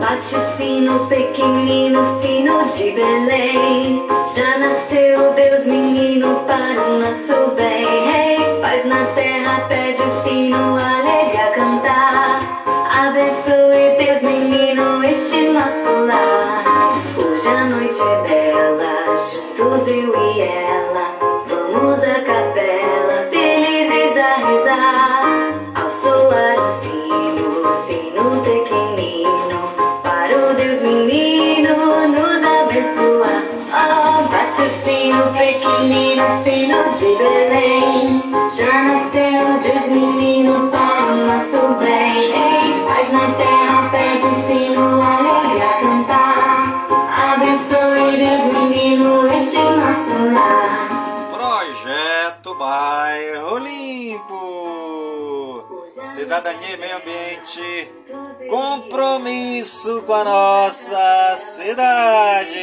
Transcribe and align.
Bate 0.00 0.38
sino 0.56 1.06
pequenino, 1.08 2.20
sino 2.20 2.64
de 2.76 2.90
Belém. 2.92 4.06
Já 4.34 4.58
nasceu 4.58 5.32
Deus 5.32 5.66
menino 5.66 6.36
para 6.46 6.82
o 6.82 6.98
nosso 6.98 7.54
bem. 7.56 8.60
Paz 8.60 8.84
na 8.84 9.04
terra, 9.14 9.66
pede 9.66 10.02
o 10.02 10.10
sino, 10.22 10.76
alegre 10.76 11.38
a 11.38 11.50
cantar. 11.52 12.40
Abençoe 13.06 13.96
Deus 13.98 14.22
menino, 14.22 15.02
este 15.04 15.48
nosso 15.48 15.90
lar. 16.06 16.64
Hoje 17.16 17.48
a 17.48 17.64
noite 17.64 18.00
é 18.00 18.28
bela, 18.28 19.16
juntos 19.16 19.88
eu 19.88 20.14
e 20.14 20.40
ela. 20.42 20.83
O 35.20 35.32
pequenino, 35.32 36.24
sino 36.42 36.90
de 36.92 37.16
Belém. 37.16 38.22
Já 38.50 38.82
nasceu 38.82 39.58
Deus 39.62 39.86
menino 39.88 40.70
para 40.70 41.12
o 41.12 41.16
nosso 41.26 41.74
bem. 41.78 42.32
Ei, 42.32 42.84
paz 42.84 43.12
na 43.12 43.34
terra, 43.34 43.88
pede 43.90 44.26
o 44.26 44.34
sino, 44.34 45.02
alegre 45.02 45.62
a 45.62 45.80
cantar. 45.80 46.86
Abençoe 47.32 48.16
Deus 48.16 48.44
menino, 48.52 49.32
este 49.32 49.58
nosso 49.58 50.14
lar. 50.32 51.28
Projeto 51.32 52.54
Bairro 52.56 53.58
Limpo. 53.58 54.44
Cidadania 56.02 56.74
e 56.74 56.76
meio 56.76 56.96
ambiente. 56.96 57.92
Compromisso 58.48 60.02
com 60.02 60.14
a 60.14 60.24
nossa 60.24 61.34
cidade. 61.34 62.54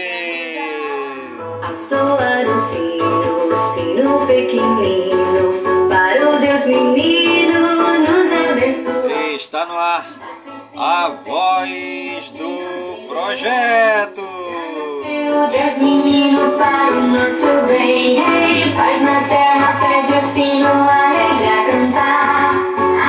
Soar 1.76 2.46
o 2.46 2.60
sino, 2.60 3.56
sino 3.74 4.28
pequenino, 4.28 5.88
para 5.88 6.30
o 6.30 6.40
Deus 6.40 6.66
menino 6.66 7.60
nos 8.00 8.32
abençoar. 8.50 9.34
Está 9.34 9.66
no 9.66 9.78
ar 9.78 10.06
a 10.76 11.10
voz 11.26 12.32
do 12.32 13.08
projeto. 13.08 14.22
O 14.22 15.48
Deus 15.50 15.78
menino 15.78 16.58
para 16.58 16.92
o 16.92 17.08
nosso 17.08 17.68
bem, 17.68 18.18
Ei, 18.20 18.74
paz 18.76 19.02
na 19.02 19.22
terra, 19.22 19.76
pede 19.80 20.14
o 20.14 20.34
sino, 20.34 20.68
alegre 20.68 21.48
a 21.48 21.66
cantar. 21.72 22.54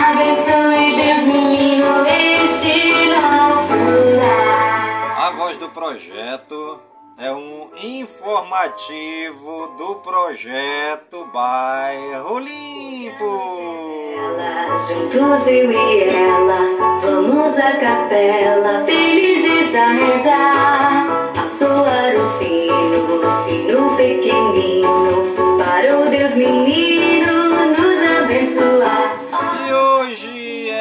Abençoe 0.09 0.95
Deus 0.95 1.23
menino, 1.25 2.07
este 2.07 3.07
nosso 3.11 3.75
lar. 4.19 5.27
A 5.27 5.31
voz 5.33 5.59
do 5.59 5.69
projeto 5.71 6.92
é 7.23 7.33
um 7.33 7.69
informativo 7.81 9.69
do 9.79 9.95
projeto 9.97 11.25
Bairro 11.33 12.41
Limpo. 12.41 14.15
Ela, 14.19 14.77
juntos 14.79 15.47
eu 15.47 15.71
e 15.71 16.03
ela, 16.09 16.59
vamos 17.01 17.57
à 17.57 17.77
capela, 17.77 18.85
felizes 18.85 19.73
a 19.73 19.93
rezar. 19.93 21.33
Ao 21.41 21.49
soar 21.49 22.13
o 22.17 22.27
sino, 22.27 23.21
o 23.25 23.29
sino 23.45 23.97
pequenino, 23.97 25.37
para 25.59 26.01
o 26.01 26.11
Deus 26.11 26.35
menino 26.35 27.33
nos 27.69 28.03
abençoar. 28.19 29.23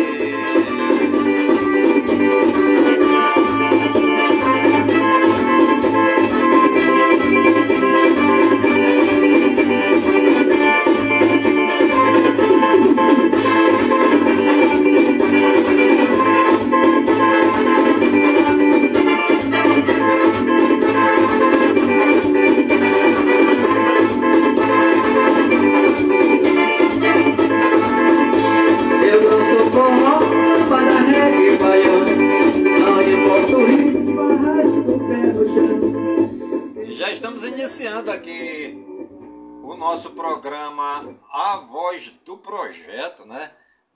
Nosso 39.91 40.11
programa 40.11 41.19
A 41.29 41.57
Voz 41.69 42.13
do 42.25 42.37
Projeto, 42.37 43.25
né? 43.25 43.51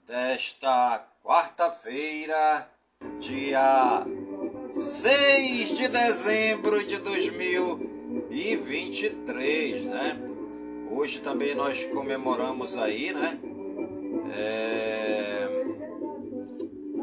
Desta 0.06 1.08
quarta-feira, 1.24 2.70
dia 3.18 4.04
6 4.74 5.70
de 5.70 5.88
dezembro 5.88 6.84
de 6.84 6.98
2023, 6.98 9.86
né? 9.86 10.18
Hoje 10.90 11.20
também 11.20 11.54
nós 11.54 11.86
comemoramos 11.86 12.76
aí, 12.76 13.14
né? 13.14 13.40
É... 14.36 15.48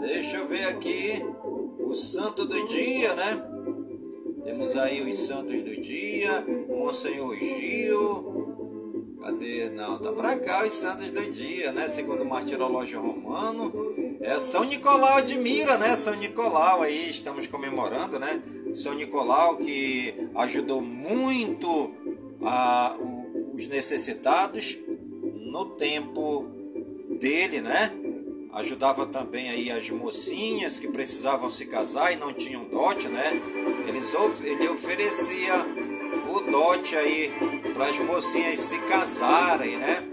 Deixa 0.02 0.38
eu 0.38 0.48
ver 0.48 0.66
aqui 0.66 1.14
o 1.80 1.96
santo 1.96 2.46
do 2.46 2.68
dia, 2.68 3.16
né? 3.16 3.44
Temos 4.44 4.78
aí 4.78 5.02
os 5.02 5.18
santos 5.18 5.64
do 5.64 5.82
dia, 5.82 6.46
Monsenhor 6.70 7.36
Gil. 7.36 8.53
Cadê? 9.24 9.70
Não, 9.70 9.98
tá 10.00 10.12
pra 10.12 10.38
cá 10.38 10.66
os 10.66 10.74
santos 10.74 11.10
do 11.10 11.32
dia, 11.32 11.72
né? 11.72 11.88
Segundo 11.88 12.24
o 12.24 12.26
martirológio 12.26 13.00
romano. 13.00 13.72
É 14.20 14.38
São 14.38 14.66
Nicolau 14.66 15.22
de 15.22 15.38
Mira, 15.38 15.78
né? 15.78 15.96
São 15.96 16.14
Nicolau 16.16 16.82
aí, 16.82 17.10
estamos 17.10 17.48
comemorando, 17.48 18.20
né? 18.20 18.44
São 18.76 18.94
Nicolau 18.94 19.56
que 19.56 20.14
ajudou 20.36 20.82
muito 20.82 21.94
a, 22.44 22.98
os 23.54 23.66
necessitados 23.68 24.78
no 25.38 25.68
tempo 25.78 26.46
dele, 27.18 27.62
né? 27.62 27.94
Ajudava 28.52 29.06
também 29.06 29.50
aí 29.50 29.72
as 29.72 29.90
mocinhas 29.90 30.82
que 30.82 30.90
precisavam 30.90 31.50
se 31.50 31.66
casar 31.66 32.12
e 32.12 32.18
não 32.18 32.34
tinham 32.34 32.66
dote, 32.66 33.08
né? 33.08 33.24
Ele 33.88 34.68
oferecia 34.68 35.66
o 36.34 36.42
dote 36.42 36.96
aí 36.96 37.32
para 37.74 37.86
as 37.86 38.00
mocinhas 38.00 38.60
se 38.60 38.80
casarem, 38.80 39.78
né? 39.78 40.04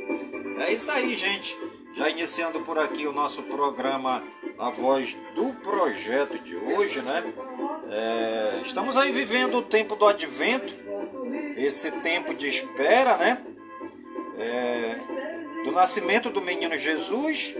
É 0.67 0.73
isso 0.73 0.91
aí, 0.93 1.15
gente. 1.17 1.57
Já 1.95 2.09
iniciando 2.09 2.61
por 2.61 2.79
aqui 2.79 3.07
o 3.07 3.13
nosso 3.13 3.43
programa 3.45 4.23
A 4.59 4.71
Voz 4.71 5.17
do 5.35 5.55
Projeto 5.55 6.39
de 6.39 6.57
hoje, 6.57 7.01
né? 7.03 7.33
É, 7.91 8.61
estamos 8.65 8.97
aí 8.97 9.11
vivendo 9.11 9.59
o 9.59 9.63
tempo 9.63 9.97
do 9.97 10.07
advento, 10.07 10.79
esse 11.57 11.91
tempo 11.93 12.35
de 12.35 12.49
espera, 12.49 13.17
né? 13.17 13.39
É, 14.39 15.65
do 15.65 15.73
nascimento 15.73 16.31
do 16.31 16.41
menino 16.41 16.77
Jesus, 16.77 17.57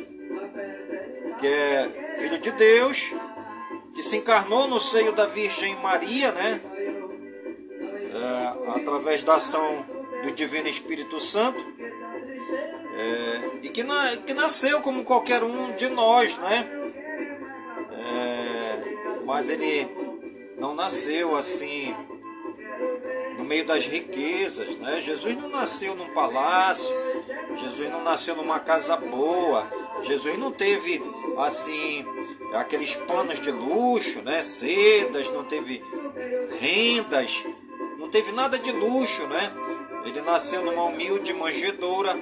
que 1.39 1.47
é 1.47 2.17
filho 2.19 2.39
de 2.39 2.53
Deus, 2.53 3.13
que 3.95 4.03
se 4.03 4.17
encarnou 4.17 4.69
no 4.69 4.79
seio 4.79 5.13
da 5.13 5.27
Virgem 5.27 5.75
Maria, 5.77 6.31
né? 6.33 6.61
É, 8.21 8.71
através 8.77 9.23
da 9.23 9.37
ação 9.37 9.87
do 10.23 10.33
Divino 10.33 10.69
Espírito 10.69 11.19
Santo, 11.19 11.59
é, 12.95 13.51
e 13.63 13.69
que, 13.71 13.83
na, 13.83 14.17
que 14.19 14.35
nasceu 14.35 14.83
como 14.83 15.05
qualquer 15.05 15.43
um 15.43 15.73
de 15.73 15.89
nós, 15.89 16.37
né? 16.37 16.69
É, 17.93 19.23
mas 19.25 19.49
ele 19.49 19.89
não 20.59 20.75
nasceu 20.75 21.35
assim 21.35 21.95
no 23.39 23.45
meio 23.45 23.65
das 23.65 23.87
riquezas, 23.87 24.77
né? 24.77 25.01
Jesus 25.01 25.35
não 25.37 25.49
nasceu 25.49 25.95
num 25.95 26.09
palácio, 26.09 26.95
Jesus 27.57 27.89
não 27.89 28.03
nasceu 28.03 28.37
numa 28.37 28.61
casa 28.61 28.99
boa, 28.99 29.67
Jesus 30.03 30.37
não 30.37 30.53
teve 30.53 31.03
assim 31.39 32.05
aqueles 32.53 32.97
panos 32.97 33.41
de 33.41 33.51
luxo, 33.51 34.21
né? 34.21 34.43
Sedas, 34.43 35.31
não 35.31 35.45
teve 35.45 35.83
rendas, 36.61 37.45
não 38.01 38.09
teve 38.09 38.33
nada 38.33 38.59
de 38.59 38.73
luxo, 38.73 39.27
né? 39.27 39.53
Ele 40.07 40.23
nasceu 40.23 40.65
numa 40.65 40.85
humilde 40.85 41.35
manjedoura, 41.35 42.19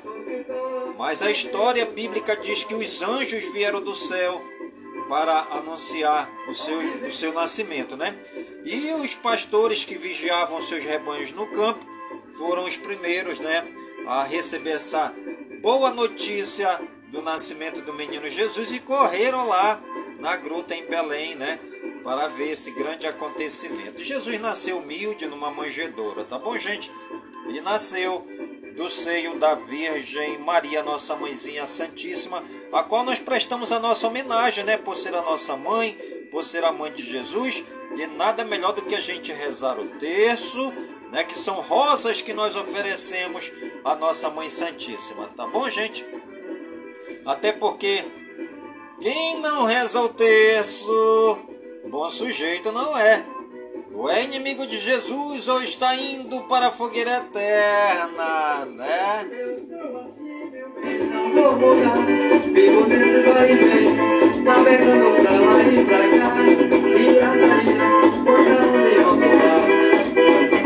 mas 0.98 1.22
a 1.22 1.30
história 1.30 1.86
bíblica 1.86 2.36
diz 2.36 2.64
que 2.64 2.74
os 2.74 3.00
anjos 3.00 3.44
vieram 3.52 3.80
do 3.80 3.94
céu 3.94 4.44
para 5.08 5.46
anunciar 5.52 6.28
o 6.48 6.52
seu, 6.52 6.78
o 7.06 7.10
seu 7.10 7.32
nascimento, 7.32 7.96
né? 7.96 8.12
E 8.64 8.92
os 8.94 9.14
pastores 9.14 9.84
que 9.84 9.96
vigiavam 9.96 10.60
seus 10.60 10.84
rebanhos 10.84 11.30
no 11.30 11.46
campo 11.46 11.86
foram 12.36 12.64
os 12.64 12.76
primeiros, 12.76 13.38
né, 13.38 13.66
a 14.06 14.24
receber 14.24 14.70
essa 14.70 15.14
boa 15.62 15.92
notícia 15.92 16.68
do 17.06 17.22
nascimento 17.22 17.80
do 17.82 17.94
menino 17.94 18.26
Jesus 18.26 18.74
e 18.74 18.80
correram 18.80 19.46
lá 19.48 19.80
na 20.18 20.36
gruta 20.36 20.74
em 20.74 20.84
Belém, 20.84 21.36
né, 21.36 21.58
para 22.04 22.28
ver 22.28 22.50
esse 22.50 22.70
grande 22.72 23.06
acontecimento. 23.06 24.02
Jesus 24.02 24.38
nasceu 24.38 24.78
humilde 24.78 25.26
numa 25.26 25.50
manjedoura, 25.50 26.24
tá 26.24 26.38
bom, 26.38 26.56
gente? 26.58 26.90
E 27.48 27.60
nasceu 27.60 28.26
do 28.76 28.88
seio 28.88 29.34
da 29.34 29.54
Virgem 29.56 30.38
Maria, 30.38 30.84
nossa 30.84 31.16
mãezinha 31.16 31.66
santíssima, 31.66 32.42
a 32.72 32.82
qual 32.84 33.02
nós 33.02 33.18
prestamos 33.18 33.72
a 33.72 33.80
nossa 33.80 34.06
homenagem, 34.06 34.64
né, 34.64 34.76
por 34.76 34.96
ser 34.96 35.14
a 35.16 35.22
nossa 35.22 35.56
mãe, 35.56 35.94
por 36.30 36.44
ser 36.44 36.62
a 36.62 36.70
mãe 36.70 36.92
de 36.92 37.02
Jesus, 37.02 37.64
e 37.96 38.06
nada 38.06 38.44
melhor 38.44 38.72
do 38.72 38.82
que 38.82 38.94
a 38.94 39.00
gente 39.00 39.32
rezar 39.32 39.78
o 39.80 39.86
terço, 39.98 40.72
né, 41.10 41.24
que 41.24 41.34
são 41.34 41.60
rosas 41.62 42.20
que 42.20 42.32
nós 42.32 42.54
oferecemos 42.54 43.50
à 43.84 43.96
nossa 43.96 44.30
mãe 44.30 44.48
santíssima, 44.48 45.26
tá 45.36 45.46
bom, 45.46 45.68
gente? 45.68 46.06
Até 47.26 47.50
porque 47.50 48.04
quem 49.00 49.40
não 49.40 49.64
reza 49.64 50.00
o 50.00 50.08
terço, 50.08 51.38
bom 51.88 52.10
sujeito 52.10 52.70
não 52.72 52.96
é. 52.98 53.24
Ou 53.94 54.10
é 54.10 54.24
inimigo 54.24 54.66
de 54.66 54.78
Jesus 54.78 55.48
ou 55.48 55.62
está 55.62 55.94
indo 55.96 56.42
para 56.42 56.68
a 56.68 56.70
fogueira 56.70 57.10
eterna, 57.10 58.66
né? 58.66 59.28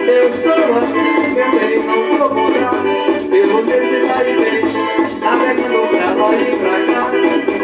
Eu 0.08 0.32
sou 0.32 0.76
assim, 0.76 1.34
meu 1.34 1.50
bem, 1.52 1.78
não 1.84 2.18
vou 2.18 2.34
mudar, 2.34 2.82
vivo 3.30 3.62
nesse 3.62 4.06
vai 4.06 4.30
e 4.30 4.36
vem, 4.36 4.62
navegando 5.20 5.88
pra 5.88 6.12
lá 6.12 6.34
e 6.34 6.56
pra 6.56 6.76
cá, 6.92 7.10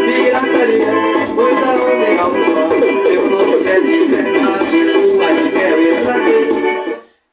pirataria, 0.06 0.92
portando 1.34 1.84
leão 1.84 2.30
do 2.30 2.38
mar. 2.54 2.68
Eu 3.10 3.30
não 3.30 3.37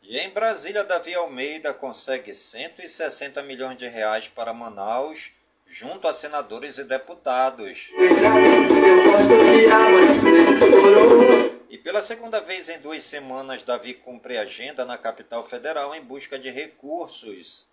E 0.02 0.18
em 0.18 0.30
Brasília, 0.30 0.84
Davi 0.84 1.14
Almeida 1.14 1.74
consegue 1.74 2.34
160 2.34 3.42
milhões 3.44 3.78
de 3.78 3.88
reais 3.88 4.28
para 4.28 4.54
Manaus, 4.54 5.32
junto 5.66 6.08
a 6.08 6.14
senadores 6.14 6.78
e 6.78 6.84
deputados. 6.84 7.92
E 11.70 11.78
pela 11.78 12.02
segunda 12.02 12.40
vez 12.42 12.70
em 12.70 12.80
duas 12.80 13.04
semanas, 13.04 13.64
Davi 13.64 13.94
cumpre 13.94 14.38
agenda 14.38 14.86
na 14.86 14.98
capital 14.98 15.44
federal 15.44 15.96
em 15.96 16.02
busca 16.02 16.40
de 16.40 16.50
recursos. 16.50 17.68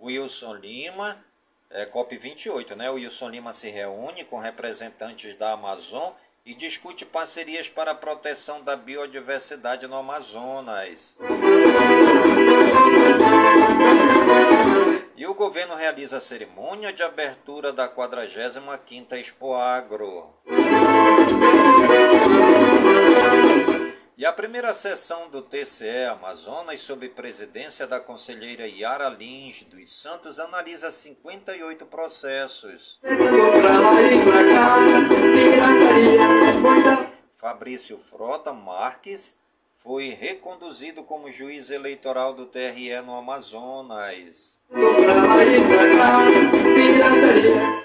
Wilson 0.00 0.54
Lima, 0.54 1.22
é, 1.70 1.86
COP28, 1.86 2.74
né? 2.74 2.90
O 2.90 2.94
Wilson 2.94 3.28
Lima 3.28 3.52
se 3.52 3.68
reúne 3.68 4.24
com 4.24 4.38
representantes 4.38 5.34
da 5.34 5.52
Amazon 5.52 6.12
e 6.44 6.54
discute 6.54 7.04
parcerias 7.04 7.68
para 7.68 7.90
a 7.90 7.94
proteção 7.94 8.62
da 8.62 8.74
biodiversidade 8.74 9.86
no 9.86 9.96
Amazonas. 9.96 11.18
E 15.14 15.26
o 15.26 15.34
governo 15.34 15.74
realiza 15.74 16.16
a 16.16 16.20
cerimônia 16.20 16.90
de 16.92 17.02
abertura 17.02 17.70
da 17.70 17.86
45ª 17.86 19.18
Expo 19.18 19.52
Agro. 19.52 20.30
E 24.18 24.26
a 24.26 24.32
primeira 24.32 24.72
sessão 24.72 25.30
do 25.30 25.40
TCE 25.40 26.06
Amazonas, 26.10 26.80
sob 26.80 27.08
presidência 27.10 27.86
da 27.86 28.00
conselheira 28.00 28.66
Yara 28.66 29.08
Lins 29.08 29.62
dos 29.62 29.92
Santos, 29.92 30.40
analisa 30.40 30.90
58 30.90 31.86
processos. 31.86 32.98
Fabrício 37.36 37.96
Frota 37.96 38.52
Marques 38.52 39.38
foi 39.76 40.08
reconduzido 40.08 41.04
como 41.04 41.30
juiz 41.30 41.70
eleitoral 41.70 42.34
do 42.34 42.46
TRE 42.46 43.00
no 43.02 43.14
Amazonas. 43.14 44.60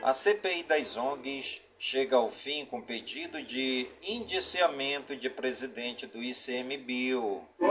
A 0.02 0.12
CPI 0.12 0.64
das 0.64 0.98
ONGs 0.98 1.62
chega 1.86 2.16
ao 2.16 2.32
fim 2.32 2.64
com 2.64 2.82
pedido 2.82 3.44
de 3.44 3.86
indiciamento 4.08 5.18
de 5.18 5.30
presidente 5.30 6.08
do 6.08 6.24
ICMBio. 6.24 7.42
É 7.60 7.66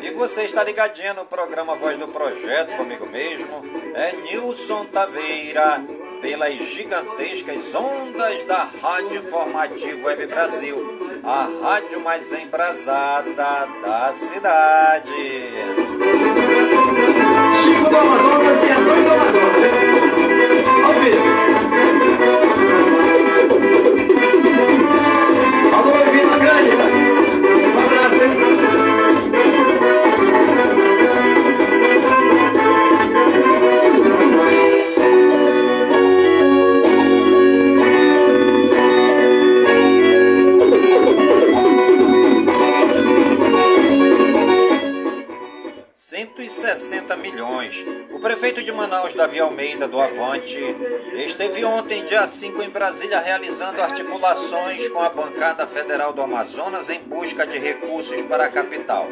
de 0.00 0.06
E 0.06 0.10
você 0.12 0.44
está 0.44 0.62
ligadinho 0.62 1.14
no 1.14 1.24
programa 1.24 1.74
Voz 1.74 1.98
do 1.98 2.06
Projeto 2.06 2.76
comigo 2.76 3.06
mesmo, 3.06 3.64
é 3.96 4.12
Nilson 4.12 4.84
Taveira, 4.84 5.84
pelas 6.20 6.54
gigantescas 6.54 7.74
ondas 7.74 8.44
da 8.44 8.62
Rádio 8.80 9.18
Informativo 9.18 10.06
Web 10.06 10.26
Brasil, 10.26 11.01
a 11.24 11.48
rádio 11.62 12.00
mais 12.00 12.32
embrasada 12.32 13.68
da 13.82 14.12
cidade. 14.12 15.10
Chico 17.62 17.90
do 17.90 17.96
Amazonas 17.96 18.64
e 18.64 18.70
a 18.70 18.74
do 18.74 18.90
Amazonas. 18.90 19.51
60 46.74 47.16
milhões. 47.18 47.84
O 48.10 48.18
prefeito 48.18 48.62
de 48.62 48.72
Manaus, 48.72 49.14
Davi 49.14 49.38
Almeida, 49.38 49.86
do 49.86 50.00
Avante, 50.00 50.58
esteve 51.16 51.62
ontem, 51.66 52.04
dia 52.06 52.26
5, 52.26 52.62
em 52.62 52.70
Brasília, 52.70 53.20
realizando 53.20 53.82
articulações 53.82 54.88
com 54.88 55.00
a 55.00 55.10
bancada 55.10 55.66
federal 55.66 56.14
do 56.14 56.22
Amazonas 56.22 56.88
em 56.88 57.00
busca 57.00 57.46
de 57.46 57.58
recursos 57.58 58.22
para 58.22 58.46
a 58.46 58.50
capital. 58.50 59.06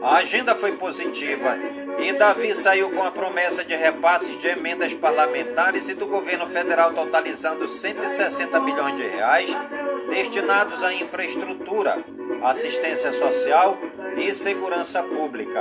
A 0.00 0.18
agenda 0.18 0.54
foi 0.54 0.72
positiva 0.72 1.58
e 1.98 2.12
Davi 2.12 2.54
saiu 2.54 2.90
com 2.90 3.02
a 3.02 3.10
promessa 3.10 3.64
de 3.64 3.74
repasses 3.74 4.38
de 4.38 4.46
emendas 4.46 4.94
parlamentares 4.94 5.88
e 5.88 5.94
do 5.94 6.06
governo 6.06 6.46
federal 6.46 6.92
totalizando 6.92 7.66
160 7.66 8.60
milhões 8.60 8.94
de 8.94 9.02
reais 9.02 9.50
destinados 10.08 10.84
à 10.84 10.94
infraestrutura, 10.94 12.04
assistência 12.44 13.12
social 13.12 13.76
e 14.16 14.32
segurança 14.32 15.02
pública. 15.02 15.60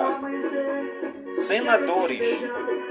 Senadores. 1.33 2.39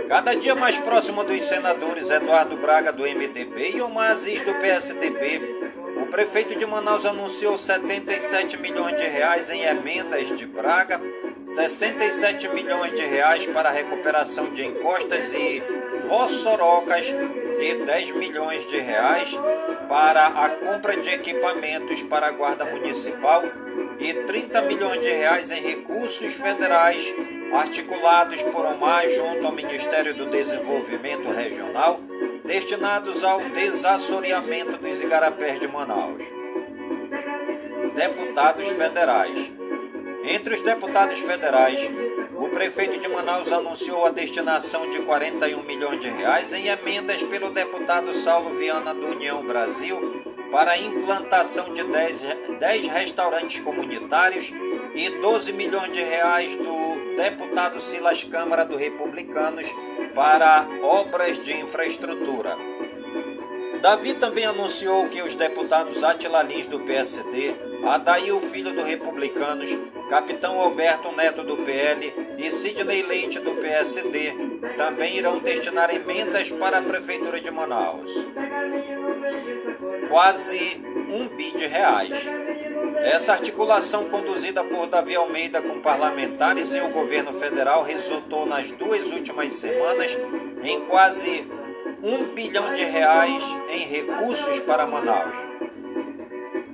Cada 0.09 0.35
dia 0.37 0.55
mais 0.55 0.79
próximo 0.79 1.25
dos 1.25 1.45
senadores 1.45 2.11
Eduardo 2.11 2.57
Braga 2.57 2.93
do 2.93 3.03
MDB 3.03 3.73
e 3.77 3.83
Omar 3.83 4.11
Aziz 4.11 4.43
do 4.43 4.55
PSDB, 4.55 5.41
o 6.01 6.07
prefeito 6.07 6.57
de 6.57 6.65
Manaus 6.65 7.05
anunciou 7.05 7.59
77 7.59 8.59
milhões 8.59 8.97
de 8.97 9.07
reais 9.07 9.51
em 9.51 9.63
emendas 9.63 10.37
de 10.37 10.47
Braga 10.47 11.01
67 11.47 12.49
milhões 12.49 12.93
de 12.93 13.07
reais 13.07 13.47
para 13.47 13.71
recuperação 13.71 14.53
de 14.53 14.67
encostas 14.67 15.33
e 15.33 15.63
vossorocas 16.09 17.07
e 17.07 17.75
10 17.85 18.17
milhões 18.17 18.67
de 18.67 18.79
reais 18.79 19.31
para 19.89 20.27
a 20.27 20.51
compra 20.51 20.97
de 20.97 21.09
equipamentos 21.09 22.03
para 22.03 22.27
a 22.27 22.31
Guarda 22.33 22.65
Municipal 22.65 23.45
e 24.01 24.13
30 24.13 24.63
milhões 24.63 25.01
de 25.01 25.09
reais 25.09 25.53
em 25.53 25.61
recursos 25.61 26.35
federais 26.35 27.15
articulados 27.53 28.43
por 28.43 28.65
Omar 28.65 29.09
junto 29.11 29.47
ao 29.47 29.53
Ministério 29.53 30.15
do 30.15 30.27
Desenvolvimento 30.27 31.31
Regional 31.31 32.01
destinados 32.45 33.25
ao 33.25 33.41
desassoreamento 33.51 34.79
dos 34.79 35.03
igarapés 35.03 35.59
de 35.59 35.67
Manaus. 35.67 36.23
Deputados 37.95 38.69
federais 38.69 39.57
entre 40.29 40.57
os 40.57 40.63
deputados 40.63 41.21
federais, 41.21 41.79
o 42.35 42.49
prefeito 42.49 42.99
de 42.99 43.09
Manaus 43.09 43.53
anunciou 43.53 44.07
a 44.07 44.11
destinação 44.11 44.91
de 44.91 45.01
41 45.03 45.63
milhões 45.63 46.01
de 46.01 46.09
reais 46.09 46.53
em 46.53 46.67
emendas 46.67 47.23
pelo 47.23 47.51
deputado 47.51 48.13
Saulo 48.17 48.59
Viana 48.59 48.93
do 48.93 49.07
União 49.07 49.47
Brasil 49.47 50.25
para 50.51 50.73
a 50.73 50.79
implantação 50.79 51.73
de 51.73 51.85
10, 51.85 52.23
10 52.59 52.87
restaurantes 52.89 53.61
comunitários 53.61 54.53
e 54.97 55.11
12 55.11 55.53
milhões 55.53 55.93
de 55.93 56.03
reais 56.03 56.57
do 56.57 56.86
deputado 57.17 57.81
Silas 57.81 58.23
Câmara 58.25 58.65
do 58.65 58.77
Republicanos 58.77 59.67
para 60.15 60.67
obras 60.83 61.43
de 61.43 61.57
infraestrutura. 61.57 62.57
Davi 63.81 64.15
também 64.15 64.45
anunciou 64.45 65.09
que 65.09 65.23
os 65.23 65.35
deputados 65.35 66.03
Atila 66.03 66.43
Lins 66.43 66.67
do 66.67 66.81
PSD, 66.81 67.55
Adail 67.85 68.41
Filho 68.41 68.75
do 68.75 68.83
Republicanos, 68.83 69.71
Capitão 70.11 70.61
Alberto 70.61 71.11
Neto 71.13 71.43
do 71.43 71.57
PL 71.59 72.13
e 72.39 72.51
Sidney 72.51 73.03
Leite 73.03 73.41
do 73.41 73.55
PSD 73.57 74.33
também 74.77 75.17
irão 75.17 75.39
destinar 75.39 75.95
emendas 75.95 76.51
para 76.53 76.79
a 76.79 76.83
Prefeitura 76.83 77.41
de 77.41 77.51
Manaus. 77.51 78.11
Quase 80.09 80.83
um 81.11 81.29
bi 81.29 81.53
de 81.53 81.67
reais. 81.67 82.46
Essa 83.07 83.35
articulação 83.35 84.07
conduzida 84.07 84.65
por 84.65 84.89
Davi 84.89 85.15
Almeida 85.15 85.63
com 85.63 85.81
parlamentares 85.81 86.75
e 86.75 86.81
o 86.81 86.89
governo 86.89 87.39
federal 87.39 87.85
resultou 87.85 88.45
nas 88.45 88.73
duas 88.73 89.13
últimas 89.13 89.55
semanas 89.55 90.19
em 90.65 90.81
quase 90.87 91.47
um 92.03 92.35
bilhão 92.35 92.75
de 92.75 92.83
reais 92.83 93.45
em 93.71 93.79
recursos 93.85 94.59
para 94.59 94.89
Manaus. 94.89 95.37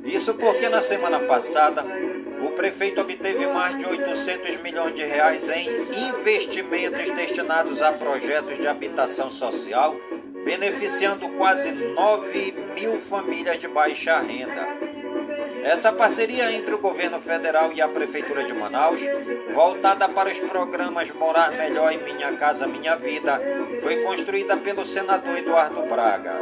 Isso 0.06 0.32
porque 0.36 0.70
na 0.70 0.80
semana 0.80 1.20
passada 1.20 1.84
o 2.42 2.52
prefeito 2.52 3.02
obteve 3.02 3.46
mais 3.48 3.78
de 3.78 3.84
800 3.84 4.56
milhões 4.62 4.94
de 4.94 5.04
reais 5.04 5.50
em 5.50 5.68
investimentos 6.08 7.10
destinados 7.10 7.82
a 7.82 7.92
projetos 7.92 8.56
de 8.56 8.66
habitação 8.66 9.30
social, 9.30 9.94
beneficiando 10.46 11.28
quase 11.36 11.72
9 11.72 12.54
mil 12.74 13.02
famílias 13.02 13.60
de 13.60 13.68
baixa 13.68 14.18
renda. 14.20 14.81
Essa 15.62 15.92
parceria 15.92 16.52
entre 16.52 16.74
o 16.74 16.78
governo 16.78 17.20
federal 17.20 17.72
e 17.72 17.80
a 17.80 17.88
Prefeitura 17.88 18.42
de 18.44 18.52
Manaus, 18.52 19.00
voltada 19.54 20.08
para 20.08 20.30
os 20.30 20.40
programas 20.40 21.10
Morar 21.12 21.52
Melhor 21.52 21.92
em 21.92 22.02
Minha 22.02 22.32
Casa 22.32 22.66
Minha 22.66 22.96
Vida, 22.96 23.40
foi 23.80 24.02
construída 24.02 24.56
pelo 24.56 24.84
senador 24.84 25.38
Eduardo 25.38 25.82
Braga. 25.82 26.34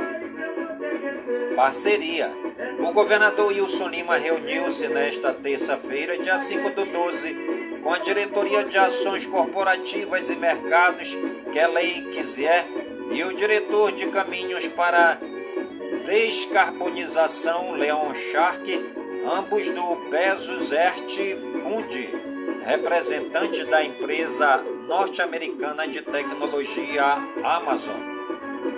Parceria. 1.54 2.30
O 2.78 2.92
governador 2.92 3.48
Wilson 3.48 3.88
Lima 3.88 4.16
reuniu-se 4.16 4.88
nesta 4.88 5.34
terça-feira, 5.34 6.18
dia 6.18 6.38
5 6.38 6.70
do 6.70 6.86
12, 6.86 7.34
com 7.82 7.92
a 7.92 7.98
Diretoria 7.98 8.64
de 8.64 8.78
Ações 8.78 9.26
Corporativas 9.26 10.30
e 10.30 10.36
Mercados, 10.36 11.14
Kelly 11.52 12.10
Kizier, 12.12 12.64
e 13.12 13.22
o 13.24 13.36
diretor 13.36 13.92
de 13.92 14.08
Caminhos 14.08 14.66
para 14.68 15.18
Descarbonização, 16.04 17.72
Leon 17.72 18.14
Shark, 18.14 18.99
ambos 19.24 19.68
do 19.70 20.10
Bezos 20.10 20.70
Fund, 21.62 22.10
representantes 22.64 23.66
da 23.66 23.82
empresa 23.84 24.64
norte-americana 24.86 25.86
de 25.86 26.02
tecnologia 26.02 27.04
Amazon. 27.44 28.00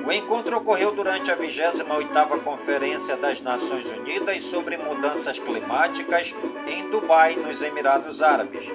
O 0.07 0.13
encontro 0.13 0.59
ocorreu 0.59 0.93
durante 0.93 1.31
a 1.31 1.37
28ª 1.37 2.43
Conferência 2.43 3.17
das 3.17 3.41
Nações 3.41 3.91
Unidas 3.91 4.45
sobre 4.45 4.77
Mudanças 4.77 5.39
Climáticas 5.39 6.35
em 6.67 6.91
Dubai, 6.91 7.37
nos 7.37 7.63
Emirados 7.63 8.23
Árabes. 8.23 8.67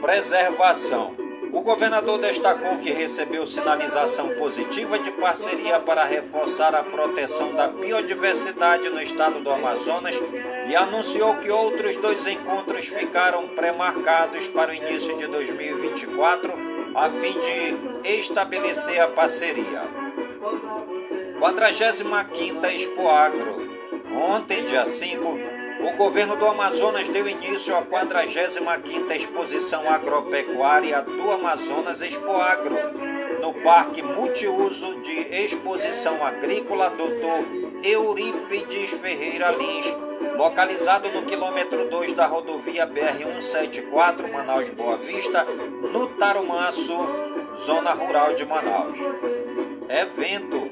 Preservação 0.00 1.23
o 1.54 1.60
governador 1.60 2.18
destacou 2.18 2.78
que 2.78 2.90
recebeu 2.90 3.46
sinalização 3.46 4.30
positiva 4.30 4.98
de 4.98 5.12
parceria 5.12 5.78
para 5.78 6.04
reforçar 6.04 6.74
a 6.74 6.82
proteção 6.82 7.54
da 7.54 7.68
biodiversidade 7.68 8.90
no 8.90 9.00
estado 9.00 9.38
do 9.40 9.50
Amazonas 9.50 10.16
e 10.68 10.74
anunciou 10.74 11.36
que 11.36 11.50
outros 11.50 11.96
dois 11.98 12.26
encontros 12.26 12.86
ficaram 12.86 13.46
pré-marcados 13.48 14.48
para 14.48 14.72
o 14.72 14.74
início 14.74 15.16
de 15.16 15.28
2024 15.28 16.52
a 16.96 17.10
fim 17.10 17.38
de 17.38 18.18
estabelecer 18.18 19.00
a 19.00 19.08
parceria. 19.08 19.82
45ª 21.38 22.74
Expo 22.74 23.08
Agro. 23.08 23.64
Ontem, 24.12 24.64
dia 24.64 24.86
5, 24.86 25.53
o 25.84 25.92
governo 25.96 26.34
do 26.36 26.46
Amazonas 26.46 27.10
deu 27.10 27.28
início 27.28 27.76
à 27.76 27.82
45ª 27.82 29.14
Exposição 29.14 29.86
Agropecuária 29.88 31.02
do 31.02 31.30
Amazonas 31.30 32.00
Expo 32.00 32.32
Agro, 32.32 32.74
no 33.42 33.52
Parque 33.62 34.02
Multiuso 34.02 35.02
de 35.02 35.12
Exposição 35.30 36.24
Agrícola 36.24 36.88
Dr. 36.88 37.86
Eurípides 37.86 38.92
Ferreira 38.92 39.50
Lins, 39.50 39.86
localizado 40.38 41.10
no 41.10 41.26
quilômetro 41.26 41.86
2 41.90 42.14
da 42.14 42.26
rodovia 42.26 42.86
BR-174 42.86 44.32
Manaus 44.32 44.70
Boa 44.70 44.96
Vista, 44.96 45.44
no 45.44 46.08
Tarumanço, 46.14 46.96
zona 47.66 47.92
rural 47.92 48.34
de 48.34 48.46
Manaus. 48.46 48.98
Evento. 49.90 50.62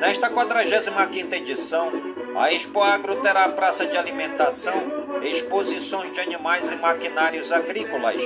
Nesta 0.00 0.28
45ª 0.28 1.32
edição, 1.32 2.13
a 2.36 2.52
Expo 2.52 2.82
Agro 2.82 3.16
terá 3.16 3.48
praça 3.50 3.86
de 3.86 3.96
alimentação, 3.96 4.74
exposições 5.22 6.12
de 6.12 6.20
animais 6.20 6.72
e 6.72 6.76
maquinários 6.76 7.52
agrícolas, 7.52 8.20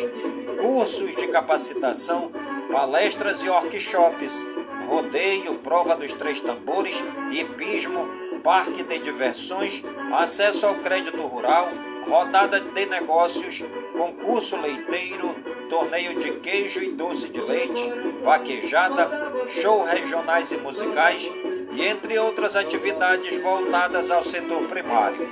cursos 0.60 1.14
de 1.14 1.28
capacitação, 1.28 2.32
palestras 2.72 3.42
e 3.42 3.48
workshops, 3.48 4.46
rodeio, 4.88 5.56
prova 5.56 5.94
dos 5.94 6.14
três 6.14 6.40
tambores, 6.40 7.02
hipismo, 7.30 8.08
parque 8.42 8.82
de 8.82 8.98
diversões, 8.98 9.82
acesso 10.12 10.66
ao 10.66 10.76
crédito 10.76 11.20
rural, 11.20 11.70
rodada 12.08 12.60
de 12.60 12.86
negócios, 12.86 13.62
concurso 13.92 14.58
leiteiro, 14.58 15.34
torneio 15.68 16.18
de 16.18 16.32
queijo 16.40 16.82
e 16.82 16.92
doce 16.92 17.28
de 17.28 17.40
leite, 17.40 17.92
vaquejada, 18.22 19.10
show 19.48 19.84
regionais 19.84 20.50
e 20.50 20.56
musicais, 20.56 21.30
e 21.78 21.86
entre 21.86 22.18
outras 22.18 22.56
atividades 22.56 23.40
voltadas 23.40 24.10
ao 24.10 24.24
setor 24.24 24.66
primário. 24.66 25.28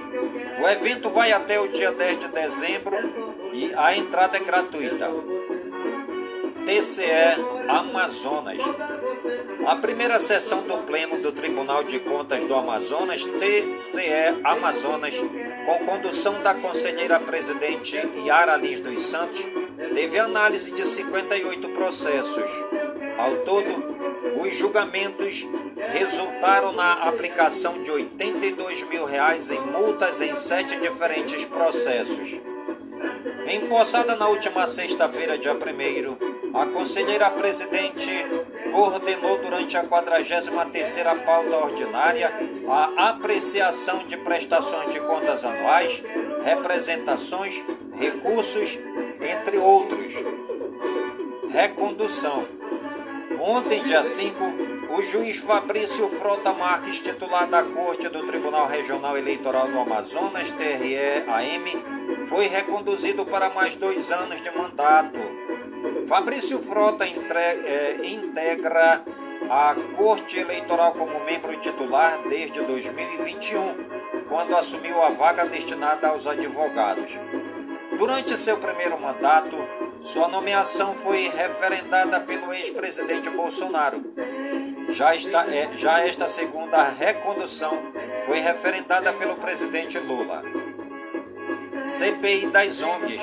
O 0.62 0.68
evento 0.68 1.10
vai 1.10 1.32
até 1.32 1.60
o 1.60 1.68
dia 1.68 1.90
10 1.90 2.20
de 2.20 2.28
dezembro 2.28 2.96
e 3.52 3.72
a 3.76 3.96
entrada 3.96 4.36
é 4.36 4.40
gratuita. 4.40 5.10
TCE 6.64 7.06
Amazonas. 7.68 8.58
A 9.66 9.76
primeira 9.76 10.20
sessão 10.20 10.62
do 10.62 10.78
Pleno 10.78 11.20
do 11.20 11.32
Tribunal 11.32 11.82
de 11.82 11.98
Contas 12.00 12.44
do 12.44 12.54
Amazonas, 12.54 13.24
TCE 13.24 14.40
Amazonas, 14.44 15.14
com 15.66 15.84
condução 15.84 16.40
da 16.42 16.54
conselheira 16.54 17.18
presidente 17.18 17.96
Yara 18.24 18.56
Lins 18.56 18.78
dos 18.80 19.02
Santos, 19.02 19.44
teve 19.94 20.18
análise 20.18 20.72
de 20.72 20.86
58 20.86 21.68
processos 21.70 22.50
Ao 23.18 23.36
todo, 23.38 23.95
os 24.40 24.56
julgamentos 24.56 25.46
resultaram 25.92 26.72
na 26.72 27.08
aplicação 27.08 27.82
de 27.82 27.90
82 27.90 28.82
mil 28.84 29.04
reais 29.04 29.50
em 29.50 29.60
multas 29.60 30.20
em 30.20 30.34
sete 30.34 30.78
diferentes 30.80 31.44
processos. 31.44 32.40
Empossada 33.46 34.16
na 34.16 34.28
última 34.28 34.66
sexta-feira, 34.66 35.38
dia 35.38 35.54
1 35.54 36.36
a 36.56 36.66
conselheira 36.66 37.30
presidente 37.30 38.10
coordenou 38.72 39.38
durante 39.38 39.76
a 39.76 39.84
43ª 39.84 41.24
pauta 41.24 41.56
ordinária 41.56 42.32
a 42.68 43.10
apreciação 43.10 44.06
de 44.06 44.16
prestações 44.16 44.92
de 44.92 45.00
contas 45.00 45.44
anuais, 45.44 46.02
representações, 46.44 47.62
recursos, 47.94 48.78
entre 49.20 49.58
outros. 49.58 50.14
Recondução. 51.50 52.48
Ontem, 53.40 53.84
dia 53.84 54.02
5, 54.02 54.44
o 54.96 55.02
juiz 55.02 55.36
Fabrício 55.36 56.08
Frota 56.08 56.54
Marques, 56.54 57.00
titular 57.00 57.46
da 57.46 57.62
Corte 57.62 58.08
do 58.08 58.26
Tribunal 58.26 58.66
Regional 58.66 59.16
Eleitoral 59.16 59.68
do 59.68 59.78
Amazonas, 59.78 60.50
TRE-AM, 60.52 62.26
foi 62.26 62.46
reconduzido 62.46 63.26
para 63.26 63.50
mais 63.50 63.74
dois 63.74 64.10
anos 64.10 64.40
de 64.40 64.50
mandato. 64.56 65.18
Fabrício 66.08 66.60
Frota 66.62 67.04
é, 67.04 68.00
integra 68.04 69.04
a 69.50 69.76
Corte 69.96 70.38
Eleitoral 70.38 70.92
como 70.92 71.24
membro 71.24 71.58
titular 71.60 72.18
desde 72.28 72.62
2021, 72.62 74.24
quando 74.28 74.56
assumiu 74.56 75.02
a 75.02 75.10
vaga 75.10 75.44
destinada 75.44 76.08
aos 76.08 76.26
advogados. 76.26 77.12
Durante 77.98 78.36
seu 78.36 78.58
primeiro 78.58 79.00
mandato, 79.00 79.56
sua 80.00 80.28
nomeação 80.28 80.94
foi 80.94 81.28
referendada 81.28 82.20
pelo 82.20 82.52
ex-presidente 82.52 83.30
Bolsonaro. 83.30 84.02
Já, 84.90 85.14
está, 85.14 85.46
é, 85.52 85.76
já 85.76 86.00
esta 86.00 86.28
segunda 86.28 86.82
recondução 86.84 87.92
foi 88.24 88.38
referendada 88.38 89.12
pelo 89.12 89.36
presidente 89.36 89.98
Lula. 89.98 90.42
CPI 91.84 92.46
das 92.48 92.82
ONGs. 92.82 93.22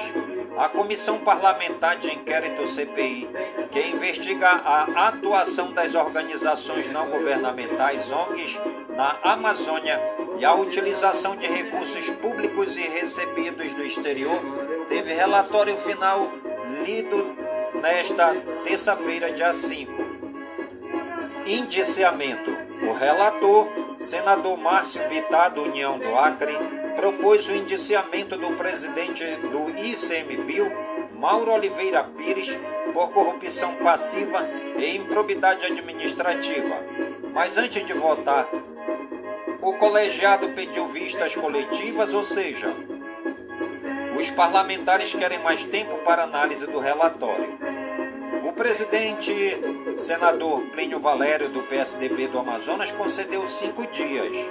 A 0.58 0.70
Comissão 0.70 1.18
Parlamentar 1.18 1.98
de 1.98 2.13
Inquérito 2.13 2.68
CPI, 2.68 3.27
que 3.72 3.88
investiga 3.88 4.48
a 4.48 5.08
atuação 5.08 5.74
das 5.74 5.96
organizações 5.96 6.88
não 6.89 7.10
governamentais 7.10 8.12
ONGs 8.12 8.60
na 8.96 9.18
Amazônia 9.24 10.00
e 10.38 10.46
a 10.46 10.53
utilização 10.53 11.36
de 11.36 11.48
recursos 11.48 12.08
públicos 12.12 12.77
e 12.77 12.82
recebidos 12.82 13.74
do 13.74 13.84
exterior, 13.84 14.39
teve 14.88 15.12
relatório 15.13 15.75
final 15.77 16.32
lido 16.86 17.36
nesta 17.82 18.36
terça-feira, 18.63 19.32
dia 19.32 19.53
5. 19.53 19.91
Indiciamento. 21.46 22.51
O 22.88 22.93
relator, 22.93 23.67
senador 24.00 24.58
Márcio 24.58 25.08
Bittar, 25.10 25.53
do 25.53 25.63
União 25.63 25.98
do 25.98 26.15
Acre, 26.15 26.53
propôs 26.96 27.48
o 27.48 27.55
indiciamento 27.55 28.38
do 28.38 28.51
presidente 28.55 29.24
do 29.38 29.70
ICMBio, 29.70 30.72
Mauro 31.20 31.53
Oliveira 31.53 32.03
Pires, 32.03 32.58
por 32.93 33.12
corrupção 33.12 33.75
passiva 33.75 34.48
e 34.77 34.98
improbidade 34.98 35.65
administrativa. 35.65 36.75
Mas 37.34 37.58
antes 37.58 37.86
de 37.86 37.93
votar, 37.93 38.48
o 39.62 39.74
colegiado 39.74 40.50
pediu 40.50 40.88
vistas 40.89 41.36
coletivas, 41.36 42.13
ou 42.13 42.24
seja, 42.24 42.75
os 44.15 44.32
parlamentares 44.32 45.13
querem 45.13 45.39
mais 45.39 45.65
tempo 45.65 45.98
para 46.00 46.24
análise 46.24 46.67
do 46.67 46.79
relatório. 46.79 47.58
O 48.43 48.53
presidente, 48.53 49.34
senador 49.96 50.62
Plínio 50.72 51.00
Valério, 51.00 51.50
do 51.50 51.63
PSDB 51.63 52.27
do 52.27 52.39
Amazonas, 52.39 52.91
concedeu 52.91 53.48
cinco 53.48 53.88
dias. 53.88 54.50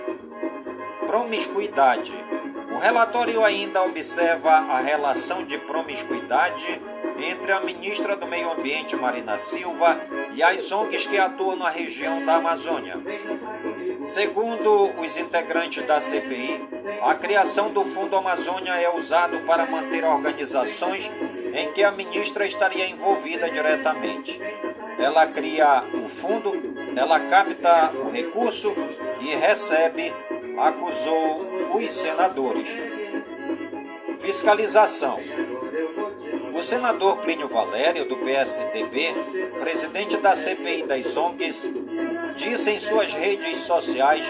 Promiscuidade. 1.06 2.12
O 2.74 2.78
relatório 2.78 3.44
ainda 3.44 3.82
observa 3.82 4.50
a 4.50 4.80
relação 4.80 5.44
de 5.44 5.58
promiscuidade 5.58 6.80
entre 7.18 7.52
a 7.52 7.60
ministra 7.60 8.16
do 8.16 8.26
Meio 8.26 8.50
Ambiente, 8.50 8.96
Marina 8.96 9.38
Silva, 9.38 10.00
e 10.34 10.42
as 10.42 10.72
ONGs 10.72 11.06
que 11.06 11.18
atuam 11.18 11.56
na 11.56 11.68
região 11.68 12.24
da 12.24 12.36
Amazônia. 12.36 12.98
Segundo 14.04 14.90
os 15.00 15.16
integrantes 15.16 15.86
da 15.86 16.00
CPI, 16.00 16.68
a 17.02 17.14
criação 17.14 17.70
do 17.70 17.84
Fundo 17.84 18.16
Amazônia 18.16 18.72
é 18.72 18.92
usado 18.96 19.40
para 19.46 19.64
manter 19.66 20.04
organizações 20.04 21.10
em 21.54 21.72
que 21.72 21.84
a 21.84 21.92
ministra 21.92 22.44
estaria 22.44 22.88
envolvida 22.88 23.48
diretamente. 23.48 24.40
Ela 24.98 25.26
cria 25.28 25.84
o 26.04 26.08
fundo, 26.08 26.52
ela 26.96 27.20
capta 27.20 27.92
o 27.96 28.10
recurso 28.10 28.74
e 29.20 29.34
recebe, 29.36 30.12
acusou 30.58 31.76
os 31.76 31.94
senadores. 31.94 32.68
Fiscalização. 34.18 35.20
O 36.54 36.62
senador 36.62 37.18
Plínio 37.18 37.48
Valério, 37.48 38.04
do 38.08 38.18
PSDB, 38.18 39.14
presidente 39.60 40.16
da 40.18 40.36
CPI 40.36 40.82
das 40.84 41.16
ONGs, 41.16 41.72
disse 42.34 42.70
em 42.70 42.78
suas 42.78 43.12
redes 43.12 43.58
sociais 43.60 44.26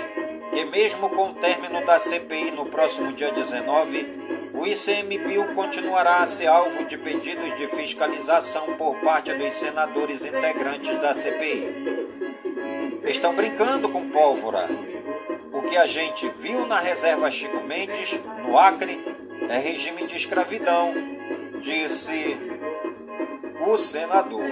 que, 0.53 0.65
mesmo 0.67 1.09
com 1.11 1.31
o 1.31 1.35
término 1.35 1.85
da 1.85 1.99
CPI 1.99 2.51
no 2.53 2.67
próximo 2.67 3.13
dia 3.13 3.33
19, 3.33 4.23
o 4.55 4.67
ICMBio 4.67 5.55
continuará 5.55 6.19
a 6.19 6.27
ser 6.27 6.47
alvo 6.47 6.85
de 6.85 6.99
pedidos 6.99 7.55
de 7.57 7.69
fiscalização 7.69 8.77
por 8.77 8.97
parte 9.01 9.33
dos 9.33 9.55
senadores 9.55 10.25
integrantes 10.25 11.01
da 11.01 11.15
CPI. 11.15 12.07
Estão 13.05 13.35
brincando 13.35 13.89
com 13.89 14.11
pólvora. 14.11 14.69
O 15.53 15.63
que 15.63 15.77
a 15.77 15.87
gente 15.87 16.29
viu 16.39 16.67
na 16.67 16.79
reserva 16.79 17.31
Chico 17.31 17.63
Mendes, 17.63 18.21
no 18.47 18.59
Acre, 18.59 19.03
é 19.49 19.59
regime 19.59 20.07
de 20.07 20.17
escravidão, 20.17 20.95
disse 21.61 22.39
o 23.67 23.77
senador. 23.79 24.52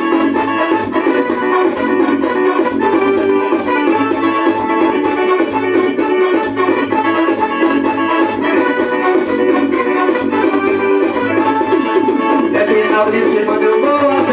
Final 12.91 13.09
de 13.09 13.23
semana 13.23 13.63
eu 13.63 13.79
vou 13.79 13.89
à 13.89 14.23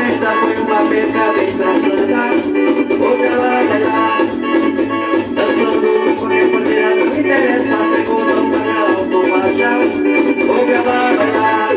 Foi 0.40 0.54
uma 0.62 0.90
perca 0.90 1.32
bem 1.32 1.56
traçada 1.56 2.18
Vou 2.98 3.16
pra 3.16 3.30
lá, 3.36 3.62
vai 3.62 3.84
lá 3.84 4.18
Dançando 5.34 5.88
porque 6.18 6.46
porteira 6.50 6.94
não 6.96 7.06
me 7.06 7.18
interessa 7.20 7.78
Segunda 7.94 8.34
pagar 8.50 8.82
autobaixar 8.96 9.78
Vou 10.44 10.64
pra 10.66 10.80
lá, 10.82 11.12
vai 11.14 11.32
lá 11.32 11.68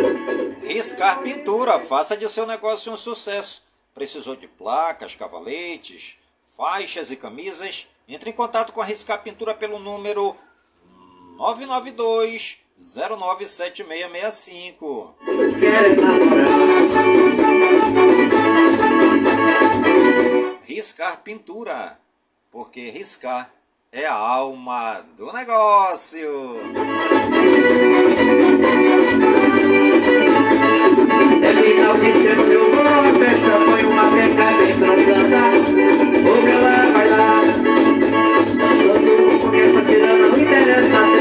Riscar 0.62 1.22
Pintura, 1.22 1.80
faça 1.80 2.18
de 2.18 2.28
seu 2.28 2.48
negócio 2.48 2.92
um 2.92 2.98
sucesso. 2.98 3.62
Precisou 3.94 4.36
de 4.36 4.48
placas, 4.48 5.16
cavaletes, 5.16 6.18
faixas 6.58 7.12
e 7.12 7.18
camisas? 7.18 7.88
Entre 8.08 8.32
em 8.32 8.34
contato 8.34 8.74
com 8.74 8.82
a 8.82 8.86
Riscar 8.86 9.22
Pintura 9.22 9.54
pelo 9.54 9.78
número 9.78 10.36
992 11.38 12.61
097665. 12.82 15.14
Riscar 20.64 21.22
pintura, 21.24 22.00
porque 22.50 22.90
riscar 22.90 23.54
é 23.92 24.08
a 24.08 24.16
alma 24.16 25.06
do 25.16 25.32
negócio. 25.32 26.58
É 31.44 31.54
final 31.54 31.98
de 32.00 32.14
semana 32.14 33.12
uma 33.86 34.10
peca. 34.12 34.50
Vou 36.24 36.42
pra 36.42 36.58
lá, 36.58 36.90
vai 36.92 37.08
lá. 37.10 37.42
Não 40.02 40.34
interessa, 40.42 41.21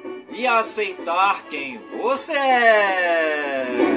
e 0.33 0.47
aceitar 0.47 1.43
quem 1.49 1.79
você 2.01 2.33
é. 2.33 3.91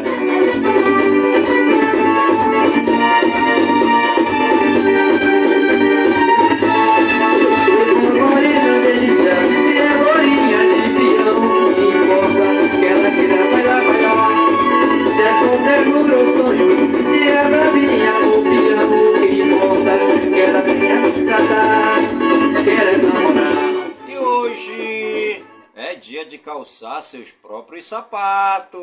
E 24.07 24.19
hoje 24.19 25.43
é 25.85 25.95
dia 25.95 26.25
de 26.25 26.39
calçar 26.39 27.03
seus 27.03 27.31
próprios 27.31 27.87
sapatos. 27.87 28.81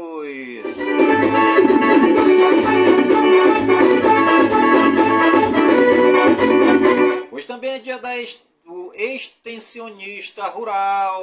Hoje 7.32 7.48
também 7.48 7.72
é 7.72 7.80
dia 7.80 7.98
da 8.00 8.18
ex- 8.18 8.42
do 8.66 8.92
extensionista 8.96 10.44
rural. 10.50 11.22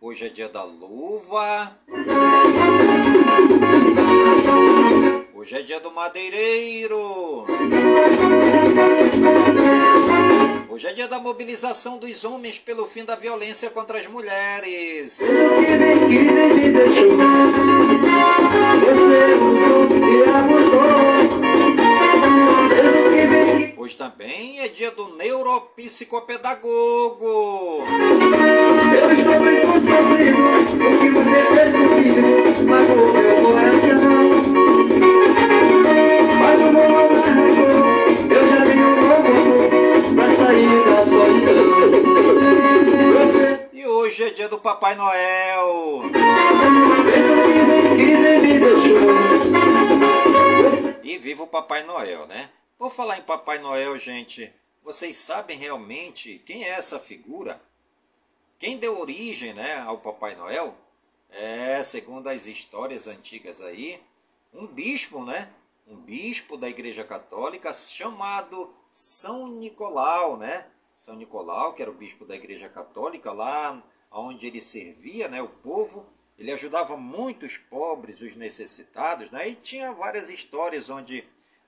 Hoje 0.00 0.26
é 0.26 0.28
dia 0.28 0.48
da 0.48 0.64
luva. 0.64 1.76
Hoje 5.34 5.54
é 5.56 5.62
dia 5.62 5.80
do 5.80 5.90
madeireiro. 5.92 7.46
Hoje 10.76 10.88
é 10.88 10.92
dia 10.92 11.08
da 11.08 11.18
mobilização 11.18 11.96
dos 11.96 12.22
homens 12.22 12.58
pelo 12.58 12.86
fim 12.86 13.02
da 13.02 13.16
violência 13.16 13.70
contra 13.70 13.96
as 13.96 14.06
mulheres. 14.08 15.22
Hoje 23.78 23.96
também 23.96 24.60
é 24.60 24.68
dia 24.68 24.90
do 24.90 25.16
neuropsicopedagogo. 25.16 27.86
Eu 29.00 29.12
estou 29.12 29.40
você 29.72 29.92
meu 33.22 33.36
coração 33.46 33.96
Mas 36.38 36.60
E 43.72 43.86
hoje 43.86 44.24
é 44.24 44.30
dia 44.30 44.48
do 44.48 44.58
Papai 44.58 44.94
Noel. 44.94 46.02
E 51.02 51.18
viva 51.18 51.42
o 51.42 51.46
Papai 51.46 51.82
Noel, 51.84 52.26
né? 52.26 52.50
Por 52.78 52.90
falar 52.90 53.18
em 53.18 53.22
Papai 53.22 53.58
Noel, 53.58 53.98
gente, 53.98 54.52
vocês 54.82 55.16
sabem 55.16 55.56
realmente 55.58 56.42
quem 56.44 56.64
é 56.64 56.70
essa 56.70 56.98
figura? 56.98 57.60
Quem 58.58 58.78
deu 58.78 58.98
origem, 58.98 59.52
né, 59.52 59.80
ao 59.80 59.98
Papai 59.98 60.34
Noel? 60.34 60.74
É, 61.30 61.82
segundo 61.82 62.28
as 62.28 62.46
histórias 62.46 63.06
antigas 63.06 63.60
aí, 63.60 64.00
um 64.54 64.66
bispo, 64.66 65.24
né? 65.24 65.50
Um 65.86 65.96
bispo 65.96 66.56
da 66.56 66.68
Igreja 66.68 67.04
Católica 67.04 67.72
chamado 67.72 68.72
São 68.90 69.46
Nicolau, 69.48 70.36
né? 70.36 70.66
São 70.96 71.14
Nicolau, 71.14 71.74
que 71.74 71.82
era 71.82 71.90
o 71.90 71.94
bispo 71.94 72.24
da 72.24 72.34
Igreja 72.34 72.70
Católica 72.70 73.30
lá 73.30 73.82
onde 74.10 74.46
ele 74.46 74.62
servia, 74.62 75.28
né, 75.28 75.42
o 75.42 75.48
povo. 75.48 76.06
Ele 76.38 76.50
ajudava 76.52 76.96
muito 76.96 77.44
os 77.44 77.58
pobres, 77.58 78.22
os 78.22 78.34
necessitados, 78.34 79.30
né? 79.30 79.48
E 79.48 79.54
tinha 79.54 79.92
várias 79.92 80.30
histórias 80.30 80.88
onde 80.88 81.22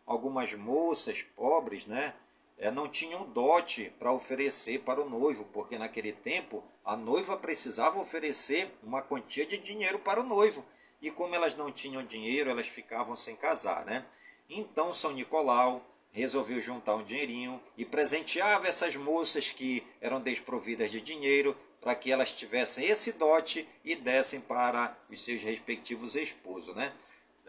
algumas 0.06 0.54
moças 0.54 1.22
pobres, 1.22 1.86
né, 1.86 2.14
eh, 2.56 2.70
não 2.70 2.88
tinham 2.88 3.28
dote 3.28 3.92
para 3.98 4.12
oferecer 4.12 4.80
para 4.80 5.00
o 5.00 5.08
noivo, 5.08 5.44
porque 5.52 5.76
naquele 5.76 6.12
tempo 6.12 6.64
a 6.82 6.96
noiva 6.96 7.36
precisava 7.36 8.00
oferecer 8.00 8.74
uma 8.82 9.02
quantia 9.02 9.46
de 9.46 9.58
dinheiro 9.58 9.98
para 9.98 10.20
o 10.20 10.24
noivo. 10.24 10.64
E 11.00 11.10
como 11.10 11.34
elas 11.34 11.54
não 11.54 11.70
tinham 11.70 12.04
dinheiro, 12.04 12.50
elas 12.50 12.66
ficavam 12.66 13.14
sem 13.14 13.36
casar, 13.36 13.84
né? 13.84 14.06
Então 14.48 14.92
São 14.92 15.12
Nicolau 15.12 15.84
resolveu 16.12 16.60
juntar 16.60 16.94
um 16.94 17.04
dinheirinho 17.04 17.60
e 17.76 17.84
presenteava 17.84 18.66
essas 18.66 18.96
moças 18.96 19.50
que 19.50 19.84
eram 20.00 20.20
desprovidas 20.20 20.90
de 20.90 21.00
dinheiro 21.00 21.56
para 21.80 21.94
que 21.94 22.10
elas 22.10 22.32
tivessem 22.32 22.84
esse 22.84 23.12
dote 23.12 23.68
e 23.84 23.94
dessem 23.94 24.40
para 24.40 24.96
os 25.10 25.24
seus 25.24 25.42
respectivos 25.42 26.16
esposos, 26.16 26.74
né? 26.74 26.92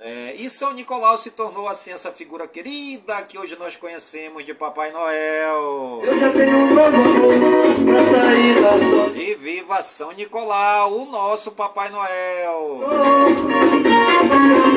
É, 0.02 0.34
e 0.38 0.50
São 0.50 0.72
Nicolau 0.72 1.18
se 1.18 1.32
tornou 1.32 1.68
assim 1.68 1.92
essa 1.92 2.10
figura 2.10 2.48
querida 2.48 3.22
que 3.24 3.38
hoje 3.38 3.58
nós 3.60 3.76
conhecemos 3.76 4.46
de 4.46 4.54
Papai 4.54 4.92
Noel. 4.92 6.02
Eu 6.06 6.20
já 6.20 6.32
tenho 6.32 6.58
um 6.58 6.74
Pra 6.74 8.06
sair 8.06 8.62
da 8.62 8.80
solidão 8.80 9.14
E 9.16 9.36
viva 9.36 9.82
São 9.82 10.14
Nicolau, 10.14 11.02
o 11.02 11.06
nosso 11.12 11.52
Papai 11.52 11.90
Noel. 11.90 12.80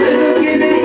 Pelo 0.02 0.40
que 0.40 0.56
nem 0.56 0.82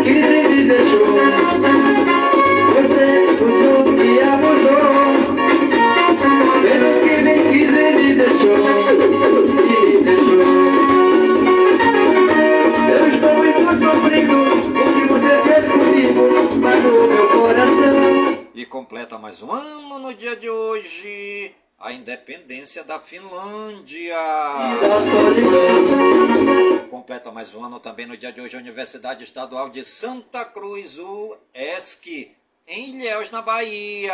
completa 18.87 19.17
mais 19.17 19.41
um 19.41 19.51
ano 19.51 19.99
no 19.99 20.13
dia 20.13 20.33
de 20.37 20.49
hoje 20.49 21.53
a 21.77 21.91
independência 21.91 22.85
da 22.85 22.97
Finlândia. 22.97 24.15
Completa 26.89 27.29
mais 27.29 27.53
um 27.53 27.65
ano 27.65 27.81
também 27.81 28.05
no 28.05 28.15
dia 28.15 28.31
de 28.31 28.39
hoje 28.39 28.55
a 28.55 28.59
Universidade 28.59 29.25
Estadual 29.25 29.69
de 29.69 29.83
Santa 29.83 30.45
Cruz, 30.45 30.97
o 30.99 31.37
ESC, 31.53 32.31
em 32.65 32.91
Ilhéus, 32.91 33.29
na 33.29 33.41
Bahia. 33.41 34.13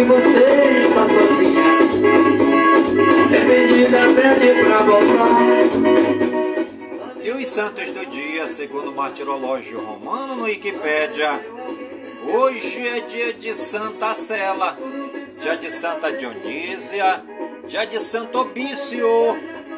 Que 0.00 0.06
você 0.06 0.46
está 0.86 1.06
sozinha. 1.06 1.64
Dependida 3.28 3.98
pede 4.16 4.64
pra 4.64 4.78
voltar. 4.82 5.28
E 7.22 7.30
os 7.30 7.46
santos 7.46 7.90
do 7.90 8.06
dia, 8.06 8.46
segundo 8.46 8.92
o 8.92 8.94
martirológio 8.94 9.84
romano 9.84 10.36
no 10.36 10.44
Wikipédia, 10.44 11.44
hoje 12.24 12.86
é 12.86 13.00
dia 13.00 13.34
de 13.34 13.50
Santa 13.50 14.14
Cela, 14.14 14.78
dia 15.38 15.56
de 15.56 15.70
Santa 15.70 16.10
Dionísia, 16.12 17.22
dia 17.68 17.84
de 17.84 17.98
Santo 17.98 18.40
Obício, 18.40 19.06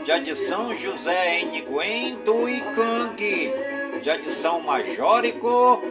dia 0.05 0.21
de 0.21 0.37
São 0.37 0.73
José 0.77 1.43
Nguyen 1.47 2.15
do 2.25 2.49
Ikang, 2.49 3.17
dia 4.01 4.19
de 4.19 4.27
São 4.27 4.61
Majórico 4.61 5.83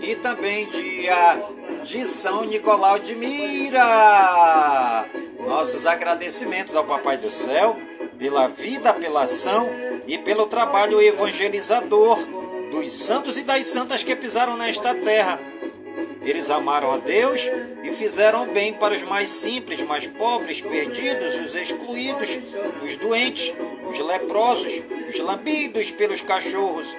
e 0.00 0.14
também 0.14 0.66
dia 0.66 1.61
de 1.82 2.04
São 2.04 2.44
Nicolau 2.44 2.98
de 2.98 3.14
Mira. 3.16 5.08
Nossos 5.40 5.86
agradecimentos 5.86 6.76
ao 6.76 6.84
Papai 6.84 7.16
do 7.16 7.30
Céu 7.30 7.76
pela 8.18 8.46
vida, 8.48 8.94
pela 8.94 9.24
ação 9.24 9.68
e 10.06 10.16
pelo 10.18 10.46
trabalho 10.46 11.00
evangelizador 11.00 12.18
dos 12.70 12.92
santos 12.92 13.36
e 13.36 13.42
das 13.42 13.66
santas 13.66 14.02
que 14.02 14.14
pisaram 14.14 14.56
nesta 14.56 14.94
terra. 14.94 15.40
Eles 16.24 16.50
amaram 16.50 16.92
a 16.92 16.98
Deus 16.98 17.50
e 17.82 17.90
fizeram 17.90 18.46
bem 18.46 18.72
para 18.74 18.94
os 18.94 19.02
mais 19.02 19.28
simples, 19.28 19.82
mais 19.82 20.06
pobres, 20.06 20.60
perdidos, 20.60 21.34
os 21.34 21.56
excluídos, 21.56 22.38
os 22.82 22.96
doentes, 22.96 23.52
os 23.90 23.98
leprosos, 23.98 24.82
os 25.08 25.18
lambidos 25.18 25.90
pelos 25.90 26.22
cachorros, 26.22 26.96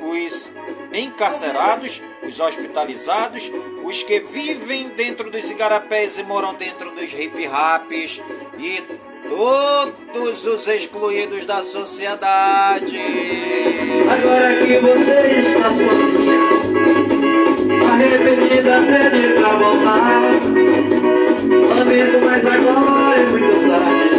os 0.00 0.52
encarcerados, 0.92 2.00
os 2.22 2.38
hospitalizados, 2.38 3.50
os 3.84 4.02
que 4.02 4.18
vivem 4.20 4.88
dentro 4.96 5.30
dos 5.30 5.50
igarapés 5.50 6.18
e 6.18 6.24
moram 6.24 6.54
dentro 6.54 6.90
dos 6.90 7.12
hip-raps 7.12 8.22
e 8.58 8.82
todos 9.28 10.46
os 10.46 10.66
excluídos 10.66 11.44
da 11.44 11.62
sociedade. 11.62 12.98
Agora 14.10 14.54
que 14.54 14.78
você 14.78 15.40
está 15.40 15.68
sozinha, 15.68 16.40
arrependida, 17.92 18.82
pede 18.86 19.34
pra 19.34 19.56
voltar. 19.56 20.22
Lamento, 21.68 22.18
mas 22.24 22.46
agora 22.46 23.20
é 23.20 23.26
muito 23.30 23.56
tarde. 23.68 24.14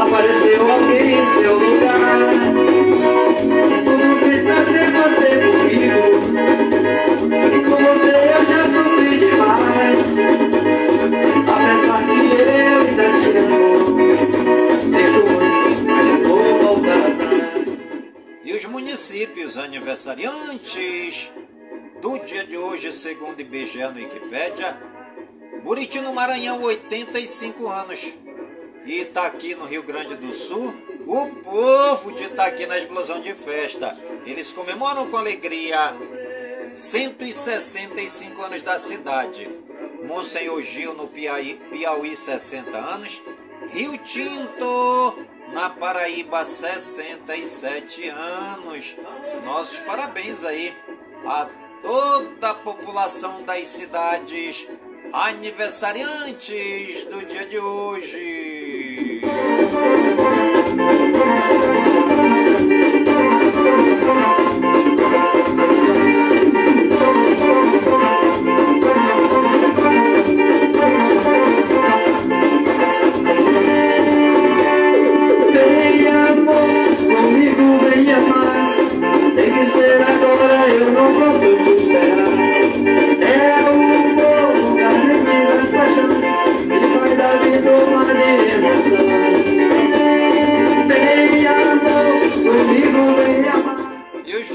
Apareceu 0.00 0.70
alguém 0.70 1.06
em 1.14 1.26
seu 1.34 1.54
lugar. 1.58 2.18
Municípios 19.12 19.56
aniversariantes 19.58 21.30
do 22.00 22.18
dia 22.18 22.44
de 22.44 22.56
hoje, 22.56 22.92
segundo 22.92 23.40
IBGE 23.40 23.84
no 23.84 23.94
Wikipédia, 23.96 24.76
Buriti 25.64 26.00
no 26.00 26.12
Maranhão, 26.14 26.62
85 26.62 27.68
anos. 27.68 28.12
E 28.84 29.00
Itaqui 29.00 29.54
no 29.54 29.64
Rio 29.64 29.82
Grande 29.82 30.16
do 30.16 30.32
Sul, 30.32 30.74
o 31.06 31.26
povo 31.42 32.12
de 32.12 32.24
Itaqui 32.24 32.66
na 32.66 32.78
explosão 32.78 33.20
de 33.20 33.34
festa. 33.34 33.96
Eles 34.26 34.52
comemoram 34.52 35.10
com 35.10 35.16
alegria 35.16 35.96
165 36.70 38.42
anos 38.42 38.62
da 38.62 38.78
cidade. 38.78 39.48
Monsenhor 40.06 40.60
Gil 40.62 40.94
no 40.94 41.08
Piauí, 41.08 41.60
Piauí 41.70 42.16
60 42.16 42.76
anos. 42.76 43.22
Rio 43.70 43.96
Tinto 43.98 45.18
na 45.52 45.70
Paraíba 45.70 46.44
67 46.44 48.08
anos. 48.08 48.96
Nossos 49.44 49.80
parabéns 49.80 50.44
aí 50.44 50.76
a 51.26 51.48
toda 51.82 52.50
a 52.50 52.54
população 52.54 53.42
das 53.42 53.68
cidades 53.68 54.68
aniversariantes 55.12 57.04
do 57.04 57.24
dia 57.26 57.44
de 57.46 57.58
hoje. 57.58 59.20
Vem 60.82 61.12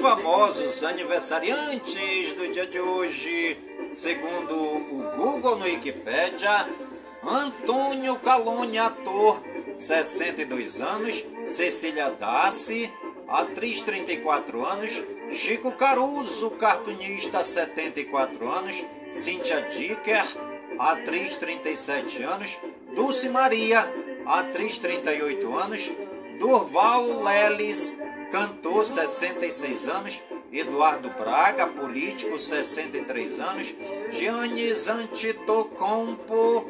famosos 0.08 0.86
aniversariantes 0.86 2.32
do 2.32 2.48
dia 2.48 2.66
de 2.66 2.80
hoje, 2.80 3.58
segundo 3.92 4.56
o 4.56 5.12
Google 5.18 5.58
no 5.58 5.66
Wikipédia, 5.66 6.70
Antônio 7.26 8.16
Calone, 8.20 8.78
ator, 8.78 9.44
62 9.76 10.80
anos, 10.80 11.26
Cecília 11.46 12.10
Dassi, 12.12 12.90
atriz, 13.28 13.82
34 13.82 14.66
anos, 14.66 15.04
Chico 15.30 15.74
Caruso, 15.74 16.52
cartunista, 16.52 17.44
74 17.44 18.50
anos, 18.50 18.86
Cíntia 19.12 19.62
Dicker, 19.64 20.24
atriz, 20.80 21.36
37 21.36 22.24
anos, 22.24 22.58
Dulce 22.96 23.28
Maria, 23.28 23.86
atriz, 24.26 24.78
38 24.78 25.58
anos, 25.58 25.92
Durval 26.40 27.24
Leles, 27.26 27.98
cantor, 28.32 28.86
66 28.86 29.88
anos, 29.90 30.24
Eduardo 30.52 31.10
Braga, 31.12 31.68
político, 31.68 32.38
63 32.40 33.40
anos, 33.40 33.76
Giannis 34.12 34.88
Antetokounmpo, 34.88 36.66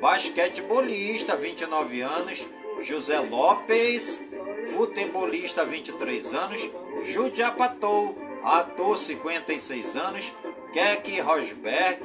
basquetebolista, 0.00 1.36
29 1.36 2.02
anos, 2.02 2.46
José 2.76 3.18
Lopes, 3.30 4.26
futebolista, 4.74 5.64
23 5.64 6.34
anos, 6.34 6.70
Jude 7.04 7.42
Apatow, 7.42 8.14
ator, 8.42 8.98
56 8.98 9.96
anos, 9.96 10.32
Keck 10.72 11.20
Rosberg, 11.22 12.02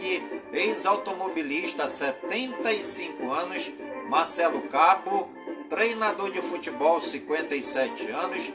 ex-automobilista, 0.53 1.87
75 1.87 3.33
anos, 3.33 3.71
Marcelo 4.09 4.61
Cabo, 4.69 5.29
treinador 5.69 6.31
de 6.31 6.41
futebol, 6.41 6.99
57 6.99 8.11
anos, 8.11 8.53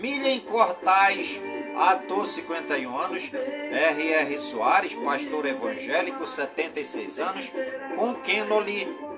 Milen 0.00 0.40
Cortais, 0.40 1.40
ator, 1.76 2.26
51 2.26 2.96
anos, 2.98 3.30
R.R. 3.32 4.38
Soares, 4.38 4.94
pastor 4.94 5.46
evangélico, 5.46 6.26
76 6.26 7.18
anos, 7.18 7.52
com 7.96 8.14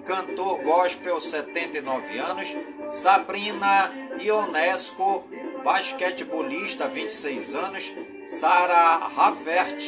cantor 0.05 0.63
gospel, 0.63 1.21
79 1.21 2.19
anos, 2.19 2.57
Sabrina 2.89 3.93
Ionesco, 4.21 5.25
basquetebolista, 5.63 6.89
26 6.89 7.55
anos, 7.55 7.93
Sara 8.25 9.09
Rafert, 9.15 9.87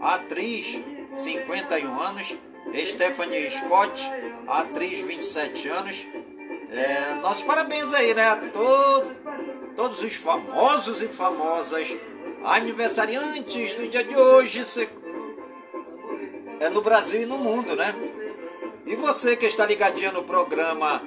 atriz, 0.00 0.80
51 1.10 2.00
anos, 2.00 2.36
Stephanie 2.84 3.50
Scott, 3.50 4.10
atriz, 4.48 5.00
27 5.00 5.68
anos. 5.68 6.06
É, 6.70 7.14
nossos 7.22 7.44
parabéns 7.44 7.94
aí, 7.94 8.14
né? 8.14 8.30
A 8.30 8.36
to- 8.36 9.23
todos 9.76 10.02
os 10.02 10.14
famosos 10.14 11.02
e 11.02 11.08
famosas 11.08 11.96
aniversariantes 12.44 13.74
do 13.74 13.88
dia 13.88 14.04
de 14.04 14.16
hoje, 14.16 14.64
é 16.60 16.68
no 16.68 16.80
Brasil 16.80 17.22
e 17.22 17.26
no 17.26 17.38
mundo, 17.38 17.74
né? 17.74 17.94
E 18.86 18.94
você 18.96 19.36
que 19.36 19.46
está 19.46 19.66
ligadinha 19.66 20.12
no 20.12 20.24
programa 20.24 21.02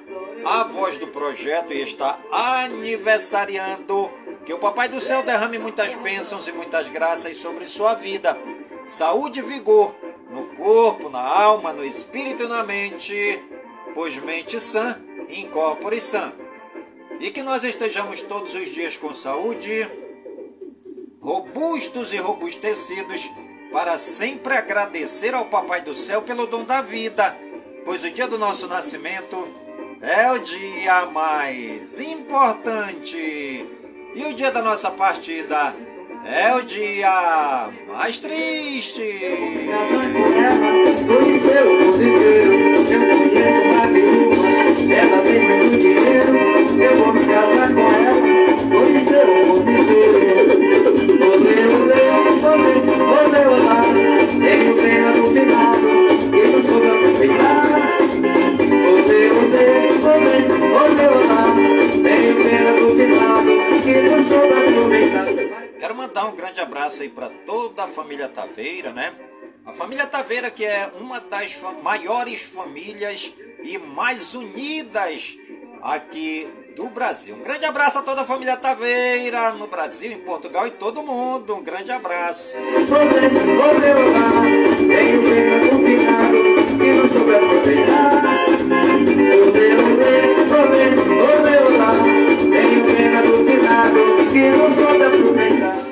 A 0.45 0.63
Voz 0.63 0.97
do 0.97 1.07
Projeto 1.07 1.73
e 1.73 1.81
está 1.81 2.19
aniversariando, 2.31 4.11
que 4.45 4.53
o 4.53 4.59
Papai 4.59 4.89
do 4.89 4.99
Céu 4.99 5.21
derrame 5.23 5.59
muitas 5.59 5.93
bênçãos 5.95 6.47
e 6.47 6.51
muitas 6.51 6.89
graças 6.89 7.37
sobre 7.37 7.65
sua 7.65 7.93
vida. 7.93 8.37
Saúde 8.85 9.39
e 9.39 9.43
vigor 9.43 9.93
no 10.31 10.43
corpo, 10.55 11.09
na 11.09 11.21
alma, 11.21 11.71
no 11.71 11.83
espírito 11.83 12.43
e 12.43 12.47
na 12.47 12.63
mente, 12.63 13.43
pois 13.93 14.17
mente 14.17 14.59
sã, 14.59 14.99
incorpore 15.29 15.99
sã. 15.99 16.33
E 17.19 17.31
que 17.31 17.41
nós 17.41 17.63
estejamos 17.63 18.21
todos 18.21 18.53
os 18.53 18.73
dias 18.73 18.95
com 18.95 19.13
saúde, 19.13 19.89
robustos 21.19 22.13
e 22.13 22.17
robustecidos, 22.17 23.31
para 23.71 23.97
sempre 23.97 24.53
agradecer 24.53 25.33
ao 25.33 25.45
Papai 25.45 25.81
do 25.81 25.93
Céu 25.93 26.21
pelo 26.21 26.45
dom 26.45 26.63
da 26.63 26.81
vida, 26.81 27.37
pois 27.83 28.03
o 28.03 28.11
dia 28.11 28.27
do 28.27 28.37
nosso 28.37 28.67
nascimento 28.67 29.47
é 30.01 30.31
o 30.31 30.39
dia 30.39 31.05
mais 31.07 31.99
importante 31.99 33.65
e 34.15 34.25
o 34.25 34.33
dia 34.33 34.51
da 34.51 34.61
nossa 34.61 34.91
partida 34.91 35.75
é 36.25 36.53
o 36.53 36.61
dia 36.63 37.69
mais 37.87 38.19
triste. 38.19 39.01
Quero 65.79 65.95
mandar 65.95 66.25
um 66.27 66.35
grande 66.35 66.59
abraço 66.59 67.01
aí 67.01 67.09
para 67.09 67.29
toda 67.47 67.85
a 67.85 67.87
família 67.87 68.29
Taveira, 68.29 68.93
né? 68.93 69.11
A 69.65 69.73
família 69.73 70.05
Taveira 70.05 70.51
que 70.51 70.63
é 70.63 70.91
uma 71.01 71.19
das 71.21 71.59
maiores 71.83 72.43
famílias 72.43 73.33
e 73.63 73.79
mais 73.79 74.35
unidas 74.35 75.35
aqui 75.81 76.66
do 76.77 76.91
Brasil. 76.91 77.35
Um 77.35 77.41
grande 77.41 77.65
abraço 77.65 77.97
a 77.97 78.01
toda 78.03 78.21
a 78.21 78.25
família 78.25 78.55
Taveira 78.55 79.51
no 79.53 79.67
Brasil, 79.67 80.11
em 80.11 80.19
Portugal 80.19 80.67
e 80.67 80.71
todo 80.71 81.01
mundo. 81.01 81.55
Um 81.55 81.63
grande 81.63 81.91
abraço. 81.91 82.55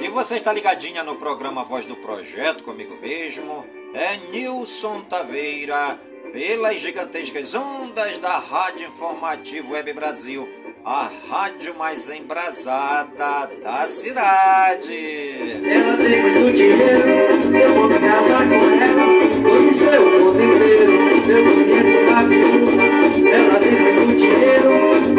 E 0.02 0.08
você 0.10 0.36
está 0.36 0.54
ligadinha 0.54 1.04
no 1.04 1.16
programa 1.16 1.64
Voz 1.64 1.88
do 1.88 1.96
Projeto 1.96 2.64
comigo 2.64 2.96
mesmo. 3.02 3.66
É 3.96 4.18
Nilson 4.32 5.02
Taveira, 5.02 5.98
pelas 6.36 6.82
gigantescas 6.82 7.56
ondas 7.56 8.20
da 8.20 8.38
Rádio 8.38 8.90
Informativo 8.90 9.72
Web 9.72 9.94
Brasil 9.94 10.46
a 10.84 11.10
rádio 11.32 11.74
mais 11.78 12.10
embrasada 12.10 13.50
da 13.64 13.88
cidade. 13.88 15.64
Ela 15.64 15.96
tem 15.96 16.22
muito 16.22 16.52
dinheiro, 16.52 17.56
eu 17.56 17.74
vou 17.74 17.88
me 17.88 18.00
casar 18.00 18.50
com 18.50 18.56
ela, 18.84 19.06
conhecer 19.42 19.98
o 19.98 20.20
mundo 20.20 20.44
inteiro, 20.44 20.92
eu 21.32 21.42
conheço 21.56 22.10
a 22.14 22.24
viúva. 22.24 22.84
Ela 23.32 23.60
tem 23.60 23.80
muito 23.80 24.14
dinheiro, 24.16 24.70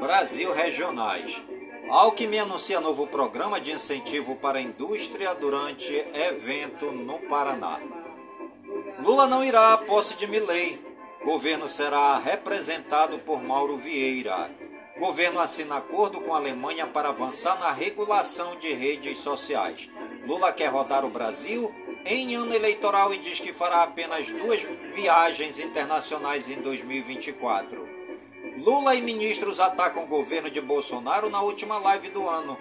Brasil 0.00 0.50
Regionais. 0.52 1.53
Alckmin 1.88 2.38
anuncia 2.38 2.80
novo 2.80 3.06
programa 3.06 3.60
de 3.60 3.70
incentivo 3.70 4.36
para 4.36 4.58
a 4.58 4.62
indústria 4.62 5.34
durante 5.34 5.92
evento 5.92 6.90
no 6.90 7.18
Paraná. 7.20 7.78
Lula 9.00 9.26
não 9.26 9.44
irá 9.44 9.74
à 9.74 9.78
posse 9.78 10.16
de 10.16 10.26
Milley. 10.26 10.82
Governo 11.24 11.68
será 11.68 12.18
representado 12.18 13.18
por 13.18 13.42
Mauro 13.42 13.76
Vieira. 13.76 14.50
Governo 14.98 15.40
assina 15.40 15.76
acordo 15.76 16.20
com 16.20 16.32
a 16.34 16.38
Alemanha 16.38 16.86
para 16.86 17.10
avançar 17.10 17.58
na 17.58 17.70
regulação 17.70 18.56
de 18.56 18.72
redes 18.72 19.18
sociais. 19.18 19.90
Lula 20.26 20.52
quer 20.52 20.68
rodar 20.68 21.04
o 21.04 21.10
Brasil 21.10 21.72
em 22.06 22.34
ano 22.34 22.54
eleitoral 22.54 23.12
e 23.12 23.18
diz 23.18 23.40
que 23.40 23.52
fará 23.52 23.82
apenas 23.82 24.30
duas 24.30 24.62
viagens 24.94 25.58
internacionais 25.58 26.48
em 26.48 26.60
2024. 26.60 27.93
Lula 28.56 28.94
e 28.94 29.02
ministros 29.02 29.58
atacam 29.58 30.04
o 30.04 30.06
governo 30.06 30.48
de 30.48 30.60
Bolsonaro 30.60 31.28
na 31.28 31.42
última 31.42 31.76
live 31.78 32.10
do 32.10 32.28
ano. 32.28 32.56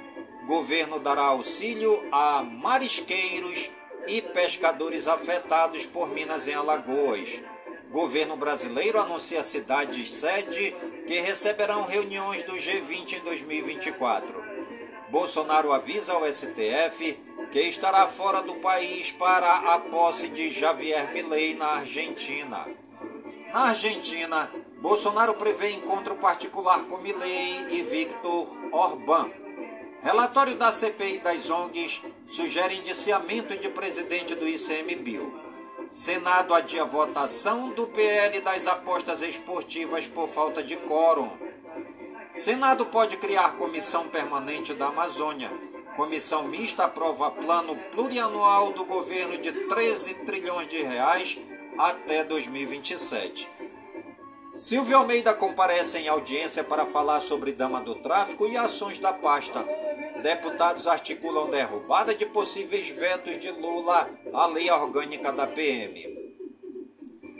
Governo 0.47 0.99
dará 0.99 1.21
auxílio 1.21 2.03
a 2.11 2.41
marisqueiros 2.41 3.69
e 4.07 4.21
pescadores 4.21 5.07
afetados 5.07 5.85
por 5.85 6.09
minas 6.09 6.47
em 6.47 6.55
Alagoas. 6.55 7.41
Governo 7.91 8.35
brasileiro 8.35 8.99
anuncia 8.99 9.43
cidades 9.43 10.11
sede 10.11 10.75
que 11.05 11.21
receberão 11.21 11.85
reuniões 11.85 12.41
do 12.43 12.53
G20 12.53 13.19
em 13.19 13.19
2024. 13.19 14.43
Bolsonaro 15.09 15.71
avisa 15.71 16.13
ao 16.13 16.25
STF 16.25 17.19
que 17.51 17.59
estará 17.59 18.09
fora 18.09 18.41
do 18.41 18.55
país 18.55 19.11
para 19.11 19.75
a 19.75 19.79
posse 19.79 20.27
de 20.29 20.49
Javier 20.49 21.13
Milei 21.13 21.53
na 21.53 21.67
Argentina. 21.67 22.67
Na 23.53 23.69
Argentina, 23.69 24.51
Bolsonaro 24.83 25.35
prevê 25.35 25.71
encontro 25.71 26.13
particular 26.17 26.83
com 26.89 26.97
Milei 26.97 27.67
e 27.69 27.83
Victor 27.83 28.45
Orbán. 28.69 29.31
Relatório 30.01 30.55
da 30.55 30.73
CPI 30.73 31.19
das 31.19 31.49
ONGs 31.49 32.01
sugere 32.27 32.75
indiciamento 32.75 33.57
de 33.57 33.69
presidente 33.69 34.35
do 34.35 34.45
ICMBio. 34.45 35.41
Senado 35.89 36.53
adia 36.53 36.83
votação 36.83 37.69
do 37.69 37.87
PL 37.87 38.41
das 38.41 38.67
apostas 38.67 39.21
esportivas 39.21 40.05
por 40.05 40.27
falta 40.27 40.61
de 40.61 40.75
quórum. 40.75 41.31
Senado 42.35 42.85
pode 42.87 43.15
criar 43.15 43.55
comissão 43.55 44.09
permanente 44.09 44.73
da 44.73 44.87
Amazônia. 44.87 45.49
Comissão 45.95 46.49
mista 46.49 46.83
aprova 46.83 47.31
plano 47.31 47.73
plurianual 47.93 48.73
do 48.73 48.83
governo 48.83 49.37
de 49.37 49.49
13 49.49 50.25
trilhões 50.25 50.67
de 50.67 50.83
reais 50.83 51.39
até 51.77 52.25
2027. 52.25 53.62
Silvio 54.55 54.97
Almeida 54.97 55.33
comparece 55.33 55.97
em 55.97 56.07
audiência 56.07 56.63
para 56.63 56.85
falar 56.85 57.21
sobre 57.21 57.53
dama 57.53 57.81
do 57.81 57.95
tráfico 57.95 58.45
e 58.47 58.55
ações 58.55 58.99
da 58.99 59.11
pasta. 59.11 59.65
Deputados 60.21 60.85
articulam 60.85 61.49
derrubada 61.49 62.13
de 62.13 62.27
possíveis 62.27 62.87
vetos 62.89 63.39
de 63.39 63.49
Lula 63.49 64.07
à 64.31 64.45
lei 64.45 64.69
orgânica 64.69 65.33
da 65.33 65.47
PM. 65.47 66.35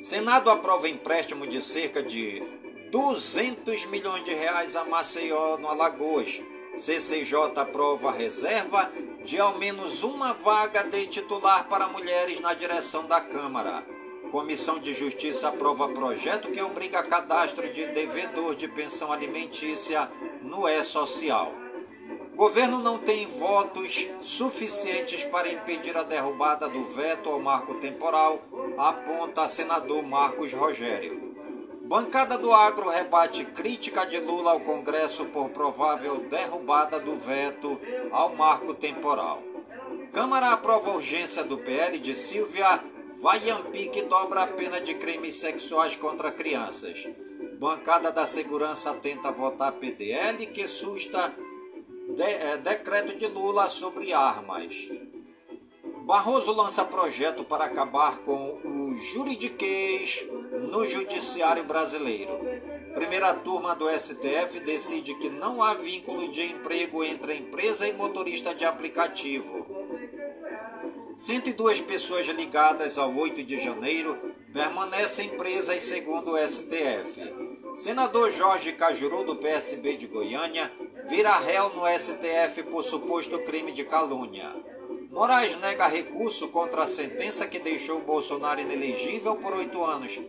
Senado 0.02 0.50
aprova 0.50 0.90
empréstimo 0.90 1.46
de 1.46 1.62
cerca 1.62 2.02
de 2.02 2.42
200 2.92 3.86
milhões 3.86 4.24
de 4.24 4.34
reais 4.34 4.76
a 4.76 4.84
Maceió, 4.84 5.58
no 5.58 5.68
Alagoas. 5.68 6.42
CCJ 6.76 7.36
aprova 7.58 8.12
reserva 8.12 8.92
de 9.24 9.40
ao 9.40 9.60
menos 9.60 10.02
uma 10.02 10.34
vaga 10.34 10.84
de 10.86 11.06
titular 11.06 11.70
para 11.70 11.88
mulheres 11.90 12.40
na 12.40 12.56
direção 12.56 13.06
da 13.06 13.22
Câmara. 13.22 13.86
Comissão 14.34 14.80
de 14.80 14.96
Justiça 14.96 15.50
aprova 15.50 15.90
projeto 15.90 16.50
que 16.50 16.60
obriga 16.60 17.04
cadastro 17.04 17.72
de 17.72 17.86
devedor 17.86 18.56
de 18.56 18.68
pensão 18.68 19.12
alimentícia 19.12 20.10
no 20.42 20.68
E-Social. 20.68 21.54
Governo 22.34 22.80
não 22.80 22.98
tem 22.98 23.28
votos 23.28 24.10
suficientes 24.22 25.24
para 25.24 25.50
impedir 25.50 25.96
a 25.96 26.02
derrubada 26.02 26.68
do 26.68 26.84
veto 26.84 27.30
ao 27.30 27.40
marco 27.40 27.76
temporal, 27.76 28.42
aponta 28.76 29.48
senador 29.48 30.02
Marcos 30.02 30.52
Rogério. 30.52 31.36
Bancada 31.84 32.36
do 32.40 32.52
Agro 32.52 32.90
rebate 32.90 33.46
crítica 33.46 34.04
de 34.04 34.20
Lula 34.20 34.54
ao 34.54 34.62
Congresso 34.62 35.26
por 35.26 35.50
provável 35.50 36.22
derrubada 36.22 37.00
do 37.00 37.16
veto 37.18 37.80
ao 38.12 38.34
marco 38.34 38.74
temporal. 38.74 39.44
Câmara 40.12 40.54
aprova 40.54 40.90
a 40.90 40.96
urgência 40.96 41.44
do 41.44 41.60
PL 41.60 42.00
de 42.00 42.16
Silvia 42.16 42.84
Vaiampi 43.24 43.88
que 43.88 44.02
dobra 44.02 44.44
a 44.44 44.48
pena 44.48 44.82
de 44.82 44.96
crimes 44.96 45.36
sexuais 45.36 45.96
contra 45.96 46.30
crianças. 46.30 47.08
Bancada 47.58 48.12
da 48.12 48.26
Segurança 48.26 48.94
tenta 48.96 49.32
votar 49.32 49.72
PDL 49.72 50.46
que 50.48 50.68
susta 50.68 51.34
de, 52.18 52.22
é, 52.22 52.58
decreto 52.58 53.16
de 53.18 53.28
Lula 53.28 53.70
sobre 53.70 54.12
armas. 54.12 54.90
Barroso 56.06 56.52
lança 56.52 56.84
projeto 56.84 57.46
para 57.46 57.64
acabar 57.64 58.18
com 58.26 58.60
o 58.62 58.98
juridiquês 58.98 60.28
no 60.70 60.86
judiciário 60.86 61.64
brasileiro. 61.64 62.38
Primeira 62.94 63.34
turma 63.36 63.74
do 63.74 63.90
STF 63.90 64.60
decide 64.66 65.16
que 65.16 65.30
não 65.30 65.64
há 65.64 65.76
vínculo 65.76 66.30
de 66.30 66.44
emprego 66.44 67.02
entre 67.06 67.38
empresa 67.38 67.88
e 67.88 67.94
motorista 67.94 68.54
de 68.54 68.66
aplicativo. 68.66 69.73
102 71.16 71.82
pessoas 71.82 72.26
ligadas 72.28 72.98
ao 72.98 73.16
8 73.16 73.44
de 73.44 73.60
janeiro 73.60 74.18
permanecem 74.52 75.30
presas 75.30 75.84
segundo 75.84 76.32
o 76.32 76.38
STF. 76.38 77.22
Senador 77.76 78.32
Jorge 78.32 78.74
Cajuru, 78.74 79.24
do 79.24 79.36
PSB 79.36 79.96
de 79.96 80.08
Goiânia, 80.08 80.72
vira 81.08 81.38
réu 81.38 81.70
no 81.76 81.84
STF 81.88 82.64
por 82.64 82.84
suposto 82.84 83.40
crime 83.44 83.72
de 83.72 83.84
calúnia. 83.84 84.52
Moraes 85.12 85.56
nega 85.58 85.86
recurso 85.86 86.48
contra 86.48 86.84
a 86.84 86.88
sentença 86.88 87.46
que 87.46 87.60
deixou 87.60 88.02
Bolsonaro 88.02 88.62
inelegível 88.62 89.36
por 89.36 89.54
oito 89.54 89.84
anos. 89.84 90.20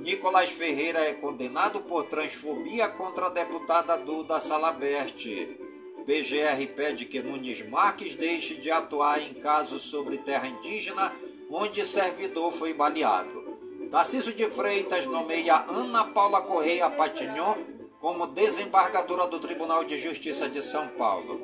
Nicolás 0.00 0.50
Ferreira 0.50 1.00
é 1.00 1.14
condenado 1.14 1.80
por 1.80 2.04
transfobia 2.04 2.88
contra 2.88 3.26
a 3.26 3.30
deputada 3.30 3.96
Duda 3.96 4.38
Salabert. 4.38 5.65
PGR 6.06 6.64
pede 6.76 7.04
que 7.04 7.20
Nunes 7.20 7.68
Marques 7.68 8.14
deixe 8.14 8.54
de 8.54 8.70
atuar 8.70 9.20
em 9.20 9.34
casos 9.34 9.82
sobre 9.82 10.18
terra 10.18 10.46
indígena 10.46 11.12
onde 11.50 11.84
servidor 11.84 12.52
foi 12.52 12.72
baleado. 12.72 13.58
Tarcísio 13.90 14.32
de 14.32 14.48
Freitas 14.48 15.06
nomeia 15.06 15.64
Ana 15.68 16.04
Paula 16.04 16.42
Correia 16.42 16.88
Patignon 16.88 17.56
como 18.00 18.28
desembargadora 18.28 19.26
do 19.26 19.40
Tribunal 19.40 19.82
de 19.82 19.98
Justiça 19.98 20.48
de 20.48 20.62
São 20.62 20.86
Paulo. 20.90 21.40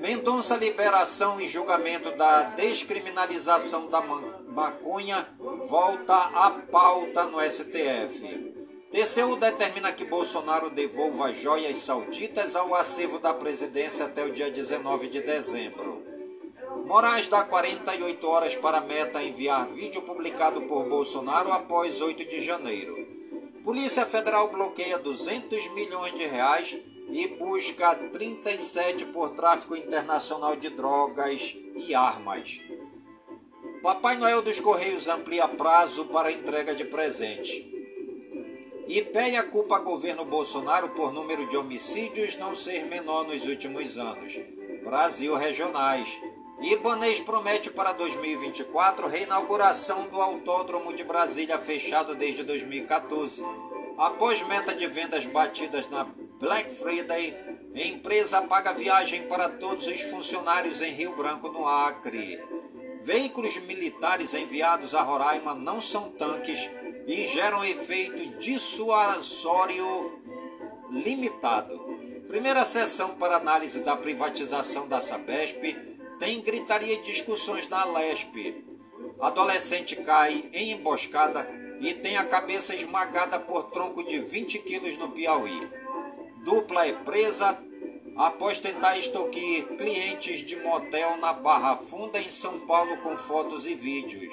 Mendonça 0.00 0.56
liberação 0.56 1.40
e 1.40 1.46
julgamento 1.46 2.10
da 2.16 2.42
descriminalização 2.42 3.88
da 3.88 4.00
maconha 4.00 5.28
volta 5.68 6.16
à 6.16 6.50
pauta 6.50 7.24
no 7.26 7.40
STF. 7.40 8.59
TCU 8.90 9.36
determina 9.36 9.92
que 9.92 10.04
Bolsonaro 10.04 10.68
devolva 10.68 11.32
joias 11.32 11.78
sauditas 11.78 12.56
ao 12.56 12.74
acervo 12.74 13.20
da 13.20 13.32
presidência 13.32 14.06
até 14.06 14.24
o 14.24 14.32
dia 14.32 14.50
19 14.50 15.06
de 15.06 15.20
dezembro. 15.20 16.02
Moraes 16.86 17.28
dá 17.28 17.44
48 17.44 18.26
horas 18.26 18.56
para 18.56 18.80
Meta 18.80 19.22
enviar 19.22 19.68
vídeo 19.68 20.02
publicado 20.02 20.62
por 20.62 20.88
Bolsonaro 20.88 21.52
após 21.52 22.00
8 22.00 22.28
de 22.28 22.40
janeiro. 22.40 23.06
Polícia 23.62 24.04
Federal 24.06 24.48
bloqueia 24.48 24.98
200 24.98 25.68
milhões 25.68 26.14
de 26.14 26.26
reais 26.26 26.76
e 27.12 27.28
busca 27.28 27.94
37 27.94 29.06
por 29.06 29.30
tráfico 29.30 29.76
internacional 29.76 30.56
de 30.56 30.68
drogas 30.68 31.56
e 31.76 31.94
armas. 31.94 32.60
Papai 33.84 34.16
Noel 34.16 34.42
dos 34.42 34.58
Correios 34.58 35.06
amplia 35.06 35.46
prazo 35.46 36.06
para 36.06 36.32
entrega 36.32 36.74
de 36.74 36.86
presentes. 38.80 38.96
IPEA 38.96 39.42
culpa 39.44 39.78
governo 39.78 40.24
Bolsonaro 40.24 40.90
por 40.90 41.12
número 41.12 41.48
de 41.48 41.56
homicídios 41.56 42.36
não 42.36 42.54
ser 42.54 42.84
menor 42.86 43.26
nos 43.26 43.46
últimos 43.46 43.98
anos. 43.98 44.38
Brasil 44.84 45.34
regionais. 45.34 46.08
Ibanês 46.62 47.20
promete 47.20 47.70
para 47.70 47.92
2024 47.92 49.08
reinauguração 49.08 50.08
do 50.08 50.20
Autódromo 50.20 50.92
de 50.92 51.02
Brasília 51.04 51.58
fechado 51.58 52.14
desde 52.14 52.42
2014. 52.42 53.42
Após 53.96 54.42
meta 54.42 54.74
de 54.74 54.86
vendas 54.86 55.24
batidas 55.26 55.88
na 55.88 56.04
Black 56.38 56.70
Friday, 56.70 57.34
empresa 57.74 58.42
paga 58.42 58.74
viagem 58.74 59.26
para 59.26 59.48
todos 59.48 59.86
os 59.86 60.02
funcionários 60.02 60.82
em 60.82 60.92
Rio 60.92 61.16
Branco, 61.16 61.48
no 61.48 61.66
Acre. 61.66 62.42
Veículos 63.02 63.56
militares 63.58 64.34
enviados 64.34 64.94
a 64.94 65.00
Roraima 65.00 65.54
não 65.54 65.80
são 65.80 66.10
tanques 66.10 66.68
e 67.06 67.26
geram 67.26 67.64
efeito 67.64 68.38
dissuasório 68.38 70.20
limitado. 70.90 71.78
Primeira 72.28 72.64
sessão 72.64 73.16
para 73.16 73.36
análise 73.36 73.80
da 73.80 73.96
privatização 73.96 74.86
da 74.86 75.00
Sabesp 75.00 75.76
tem 76.18 76.40
gritaria 76.40 76.94
e 76.94 77.02
discussões 77.02 77.68
na 77.68 77.84
Lesp. 77.84 78.64
Adolescente 79.20 79.96
cai 79.96 80.44
em 80.52 80.72
emboscada 80.72 81.48
e 81.80 81.94
tem 81.94 82.16
a 82.16 82.24
cabeça 82.24 82.74
esmagada 82.74 83.40
por 83.40 83.70
tronco 83.70 84.04
de 84.04 84.18
20 84.20 84.58
quilos 84.60 84.96
no 84.96 85.10
Piauí. 85.10 85.68
Dupla 86.44 86.86
é 86.86 86.92
presa 86.92 87.58
após 88.16 88.58
tentar 88.58 88.98
extorquir 88.98 89.66
clientes 89.76 90.40
de 90.40 90.56
motel 90.56 91.16
na 91.16 91.32
Barra 91.32 91.76
Funda 91.76 92.20
em 92.20 92.28
São 92.28 92.60
Paulo 92.60 92.98
com 92.98 93.16
fotos 93.16 93.66
e 93.66 93.74
vídeos. 93.74 94.32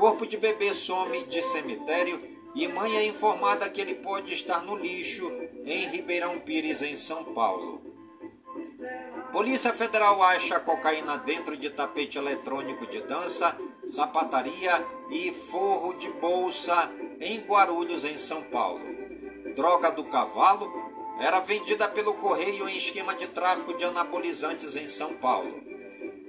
Corpo 0.00 0.24
de 0.24 0.38
bebê 0.38 0.72
some 0.72 1.24
de 1.24 1.42
cemitério 1.42 2.18
e 2.54 2.66
mãe 2.66 2.96
é 2.96 3.04
informada 3.04 3.68
que 3.68 3.82
ele 3.82 3.96
pode 3.96 4.32
estar 4.32 4.62
no 4.62 4.74
lixo 4.74 5.30
em 5.66 5.88
Ribeirão 5.88 6.40
Pires, 6.40 6.80
em 6.80 6.96
São 6.96 7.22
Paulo. 7.34 7.82
Polícia 9.30 9.74
Federal 9.74 10.22
acha 10.22 10.58
cocaína 10.58 11.18
dentro 11.18 11.54
de 11.54 11.68
tapete 11.68 12.16
eletrônico 12.16 12.86
de 12.86 13.02
dança, 13.02 13.54
sapataria 13.84 14.72
e 15.10 15.32
forro 15.34 15.92
de 15.92 16.10
bolsa 16.12 16.90
em 17.20 17.40
Guarulhos, 17.40 18.06
em 18.06 18.16
São 18.16 18.42
Paulo. 18.44 18.80
Droga 19.54 19.90
do 19.90 20.04
cavalo 20.04 20.72
era 21.20 21.40
vendida 21.40 21.86
pelo 21.88 22.14
correio 22.14 22.66
em 22.66 22.74
esquema 22.78 23.14
de 23.14 23.26
tráfico 23.26 23.76
de 23.76 23.84
anabolizantes 23.84 24.76
em 24.76 24.86
São 24.86 25.12
Paulo. 25.12 25.62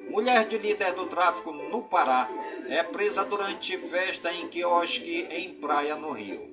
Mulher 0.09 0.45
de 0.45 0.57
líder 0.57 0.91
do 0.91 1.05
tráfico 1.05 1.53
no 1.53 1.84
Pará 1.84 2.30
é 2.72 2.84
presa 2.84 3.26
durante 3.26 3.78
festa 3.78 4.32
em 4.32 4.47
quiosque 4.47 5.28
em 5.30 5.53
praia 5.55 5.97
no 5.97 6.13
Rio. 6.13 6.49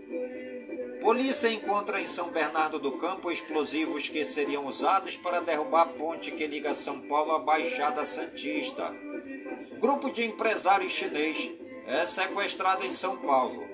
Polícia 1.01 1.49
encontra 1.49 2.01
em 2.01 2.09
São 2.09 2.31
Bernardo 2.31 2.81
do 2.81 2.93
Campo 2.99 3.31
explosivos 3.31 4.09
que 4.09 4.25
seriam 4.25 4.67
usados 4.67 5.17
para 5.17 5.41
derrubar 5.41 5.83
a 5.83 5.87
ponte 5.87 6.33
que 6.33 6.47
liga 6.49 6.75
São 6.75 7.01
Paulo 7.03 7.31
à 7.33 7.39
Baixada 7.39 8.05
Santista. 8.05 8.93
Grupo 9.79 10.11
de 10.11 10.25
empresários 10.25 10.91
chinês 10.91 11.53
é 11.87 12.05
sequestrado 12.05 12.85
em 12.85 12.91
São 12.91 13.17
Paulo. 13.19 13.65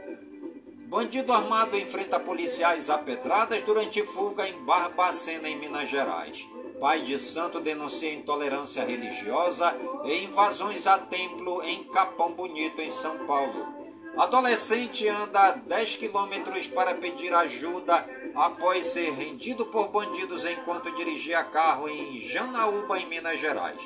Bandido 0.86 1.32
armado 1.32 1.78
enfrenta 1.78 2.20
policiais 2.20 2.90
a 2.90 2.99
pedradas 2.99 3.62
durante 3.62 4.05
fuga 4.05 4.47
em 4.47 4.62
Barbacena, 4.64 5.49
em 5.49 5.57
Minas 5.57 5.88
Gerais. 5.88 6.47
Pai 6.81 7.01
de 7.01 7.18
santo 7.18 7.61
denuncia 7.61 8.12
intolerância 8.12 8.85
religiosa 8.85 9.77
e 10.05 10.25
invasões 10.25 10.87
a 10.87 10.99
templo 10.99 11.62
em 11.62 11.85
Capão 11.85 12.33
Bonito, 12.33 12.81
em 12.81 12.91
São 12.91 13.27
Paulo. 13.27 13.85
Adolescente 14.16 15.09
anda 15.09 15.53
10 15.53 15.97
quilômetros 15.97 16.68
para 16.68 16.95
pedir 16.95 17.33
ajuda 17.35 18.07
após 18.35 18.87
ser 18.87 19.11
rendido 19.12 19.66
por 19.66 19.89
bandidos 19.89 20.45
enquanto 20.45 20.95
dirigia 20.95 21.43
carro 21.45 21.89
em 21.89 22.20
Janaúba, 22.20 22.99
em 22.99 23.07
Minas 23.07 23.41
Gerais. 23.41 23.81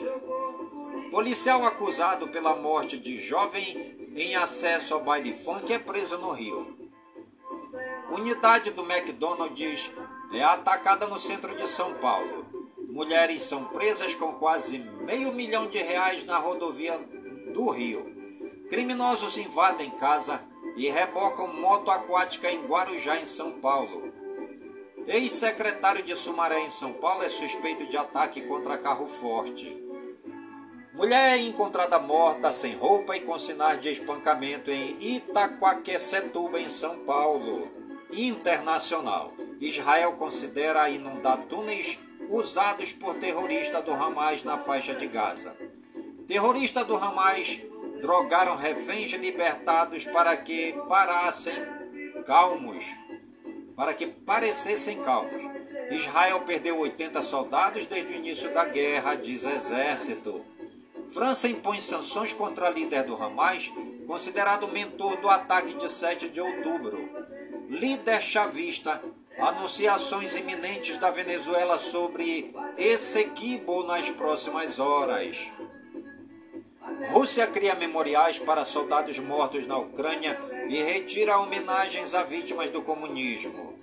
Policial 1.10 1.64
acusado 1.64 2.28
pela 2.28 2.56
morte 2.56 2.98
de 2.98 3.16
jovem 3.16 4.10
em 4.14 4.34
acesso 4.36 4.94
ao 4.94 5.02
baile 5.02 5.32
funk 5.32 5.72
é 5.72 5.78
preso 5.78 6.18
no 6.18 6.32
Rio. 6.32 6.76
Unidade 8.10 8.70
do 8.70 8.82
McDonald's 8.82 9.90
é 10.32 10.42
atacada 10.42 11.06
no 11.06 11.18
centro 11.18 11.56
de 11.56 11.66
São 11.66 11.94
Paulo. 11.94 12.37
Mulheres 12.98 13.42
são 13.42 13.64
presas 13.66 14.16
com 14.16 14.32
quase 14.32 14.80
meio 14.80 15.32
milhão 15.32 15.68
de 15.68 15.78
reais 15.78 16.24
na 16.24 16.36
rodovia 16.36 16.98
do 17.54 17.70
Rio. 17.70 18.12
Criminosos 18.68 19.38
invadem 19.38 19.88
casa 19.92 20.42
e 20.76 20.88
rebocam 20.88 21.46
moto 21.46 21.92
aquática 21.92 22.50
em 22.50 22.66
Guarujá, 22.66 23.16
em 23.16 23.24
São 23.24 23.52
Paulo. 23.60 24.12
Ex-secretário 25.06 26.02
de 26.02 26.16
Sumaré, 26.16 26.58
em 26.58 26.70
São 26.70 26.92
Paulo, 26.92 27.22
é 27.22 27.28
suspeito 27.28 27.86
de 27.86 27.96
ataque 27.96 28.40
contra 28.40 28.76
carro 28.76 29.06
forte. 29.06 29.72
Mulher 30.92 31.34
é 31.34 31.42
encontrada 31.42 32.00
morta, 32.00 32.50
sem 32.50 32.74
roupa 32.74 33.16
e 33.16 33.20
com 33.20 33.38
sinais 33.38 33.80
de 33.80 33.90
espancamento 33.90 34.72
em 34.72 35.14
Itaquaquecetuba, 35.14 36.60
em 36.60 36.68
São 36.68 36.98
Paulo. 37.04 37.70
Internacional. 38.10 39.32
Israel 39.60 40.14
considera 40.14 40.90
inundar 40.90 41.46
túneis 41.48 42.00
usados 42.28 42.92
por 42.92 43.14
terroristas 43.14 43.84
do 43.84 43.92
Hamas 43.92 44.44
na 44.44 44.58
faixa 44.58 44.94
de 44.94 45.06
Gaza. 45.06 45.56
Terroristas 46.26 46.84
do 46.84 46.96
Hamas 46.96 47.60
drogaram 48.00 48.56
reféns 48.56 49.12
libertados 49.12 50.04
para 50.04 50.36
que 50.36 50.72
parassem 50.88 51.54
calmos, 52.26 52.84
para 53.74 53.94
que 53.94 54.06
parecessem 54.06 55.02
calmos. 55.02 55.42
Israel 55.90 56.42
perdeu 56.42 56.78
80 56.78 57.22
soldados 57.22 57.86
desde 57.86 58.12
o 58.12 58.16
início 58.16 58.52
da 58.52 58.64
guerra, 58.66 59.14
diz 59.14 59.44
exército. 59.44 60.44
França 61.08 61.48
impõe 61.48 61.80
sanções 61.80 62.32
contra 62.34 62.68
líder 62.68 63.04
do 63.04 63.16
Hamas, 63.16 63.72
considerado 64.06 64.68
mentor 64.68 65.16
do 65.16 65.28
ataque 65.28 65.74
de 65.74 65.90
7 65.90 66.28
de 66.28 66.40
outubro. 66.40 67.08
Líder 67.70 68.20
chavista 68.20 69.02
anunciações 69.38 70.36
iminentes 70.36 70.96
da 70.96 71.10
Venezuela 71.10 71.78
sobre 71.78 72.54
Essequibo 72.76 73.84
nas 73.84 74.10
próximas 74.10 74.78
horas. 74.78 75.52
Rússia 77.10 77.46
cria 77.46 77.74
memoriais 77.74 78.38
para 78.38 78.64
soldados 78.64 79.18
mortos 79.18 79.66
na 79.66 79.78
Ucrânia 79.78 80.38
e 80.68 80.82
retira 80.82 81.38
homenagens 81.38 82.14
a 82.14 82.22
vítimas 82.24 82.70
do 82.70 82.82
comunismo. 82.82 83.74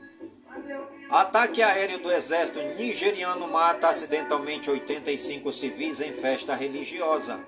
Ataque 1.09 1.61
aéreo 1.61 1.99
do 1.99 2.11
exército 2.11 2.59
nigeriano 2.75 3.47
mata 3.47 3.87
acidentalmente 3.87 4.69
85 4.69 5.51
civis 5.51 6.01
em 6.01 6.11
festa 6.13 6.55
religiosa. 6.55 7.39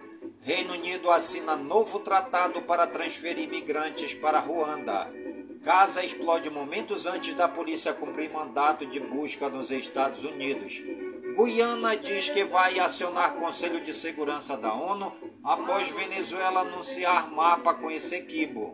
Reino 0.42 0.74
Unido 0.74 1.12
assina 1.12 1.56
novo 1.56 2.00
tratado 2.00 2.62
para 2.62 2.88
transferir 2.88 3.46
imigrantes 3.46 4.14
para 4.14 4.40
Ruanda. 4.40 5.27
Casa 5.68 6.02
explode 6.02 6.50
momentos 6.50 7.06
antes 7.06 7.34
da 7.34 7.46
polícia 7.46 7.94
cumprir 7.94 8.32
mandato 8.32 8.86
de 8.86 9.02
busca 9.02 9.50
nos 9.50 9.70
Estados 9.70 10.24
Unidos. 10.24 10.82
Guiana 11.36 11.94
diz 11.98 12.30
que 12.30 12.46
vai 12.46 12.80
acionar 12.80 13.34
Conselho 13.34 13.82
de 13.82 13.94
Segurança 13.94 14.56
da 14.56 14.74
ONU 14.74 15.12
após 15.44 15.90
Venezuela 15.90 16.62
anunciar 16.62 17.30
mapa 17.34 17.74
com 17.74 17.92
Essequibo. 17.92 18.74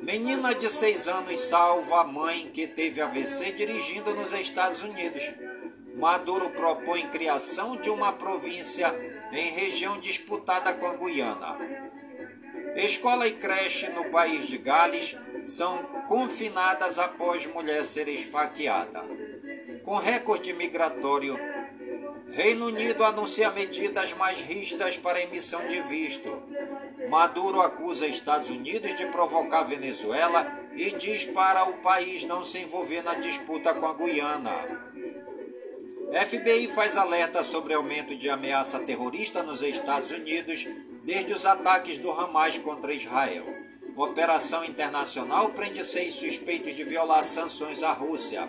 Menina 0.00 0.54
de 0.54 0.70
seis 0.70 1.08
anos 1.08 1.38
salva 1.40 2.00
a 2.00 2.04
mãe 2.04 2.50
que 2.54 2.66
teve 2.66 3.02
AVC 3.02 3.52
dirigindo 3.52 4.14
nos 4.14 4.32
Estados 4.32 4.80
Unidos. 4.80 5.30
Maduro 5.96 6.48
propõe 6.52 7.06
criação 7.08 7.76
de 7.76 7.90
uma 7.90 8.14
província 8.14 8.88
em 9.30 9.50
região 9.50 10.00
disputada 10.00 10.72
com 10.72 10.86
a 10.86 10.94
Guiana. 10.94 11.58
Escola 12.76 13.26
e 13.26 13.32
creche 13.32 13.90
no 13.90 14.10
país 14.10 14.46
de 14.46 14.56
Gales 14.56 15.16
são 15.46 15.82
confinadas 16.08 16.98
após 16.98 17.46
mulher 17.46 17.84
ser 17.84 18.08
esfaqueada. 18.08 19.04
Com 19.84 19.96
recorde 19.96 20.52
migratório, 20.52 21.38
Reino 22.28 22.66
Unido 22.66 23.04
anuncia 23.04 23.50
medidas 23.50 24.12
mais 24.14 24.40
rígidas 24.40 24.96
para 24.96 25.22
emissão 25.22 25.64
de 25.66 25.80
visto. 25.82 26.42
Maduro 27.08 27.60
acusa 27.60 28.06
Estados 28.06 28.50
Unidos 28.50 28.96
de 28.96 29.06
provocar 29.06 29.62
Venezuela 29.62 30.60
e 30.74 30.90
diz 30.90 31.24
para 31.26 31.64
o 31.68 31.74
país 31.74 32.24
não 32.24 32.44
se 32.44 32.58
envolver 32.58 33.02
na 33.02 33.14
disputa 33.14 33.72
com 33.74 33.86
a 33.86 33.94
Guiana. 33.94 34.86
FBI 36.26 36.68
faz 36.68 36.96
alerta 36.96 37.44
sobre 37.44 37.74
aumento 37.74 38.16
de 38.16 38.28
ameaça 38.28 38.80
terrorista 38.80 39.42
nos 39.42 39.62
Estados 39.62 40.10
Unidos 40.10 40.66
desde 41.04 41.32
os 41.32 41.46
ataques 41.46 41.98
do 41.98 42.10
Hamas 42.10 42.58
contra 42.58 42.92
Israel. 42.92 43.65
Operação 43.96 44.62
internacional 44.62 45.48
prende 45.54 45.82
seis 45.82 46.16
suspeitos 46.16 46.76
de 46.76 46.84
violar 46.84 47.24
sanções 47.24 47.82
à 47.82 47.92
Rússia. 47.92 48.46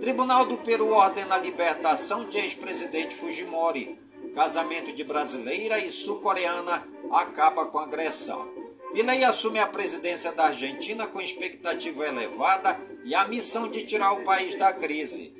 Tribunal 0.00 0.46
do 0.46 0.56
Peru 0.58 0.90
ordena 0.90 1.34
a 1.34 1.38
libertação 1.38 2.28
de 2.28 2.38
ex-presidente 2.38 3.12
Fujimori. 3.12 3.98
Casamento 4.36 4.92
de 4.92 5.02
brasileira 5.02 5.80
e 5.80 5.90
sul-coreana 5.90 6.86
acaba 7.10 7.66
com 7.66 7.78
agressão. 7.78 8.48
Milei 8.94 9.24
assume 9.24 9.58
a 9.58 9.66
presidência 9.66 10.30
da 10.30 10.44
Argentina 10.44 11.08
com 11.08 11.20
expectativa 11.20 12.06
elevada 12.06 12.80
e 13.04 13.16
a 13.16 13.26
missão 13.26 13.68
de 13.68 13.84
tirar 13.84 14.12
o 14.12 14.22
país 14.22 14.54
da 14.54 14.72
crise. 14.72 15.34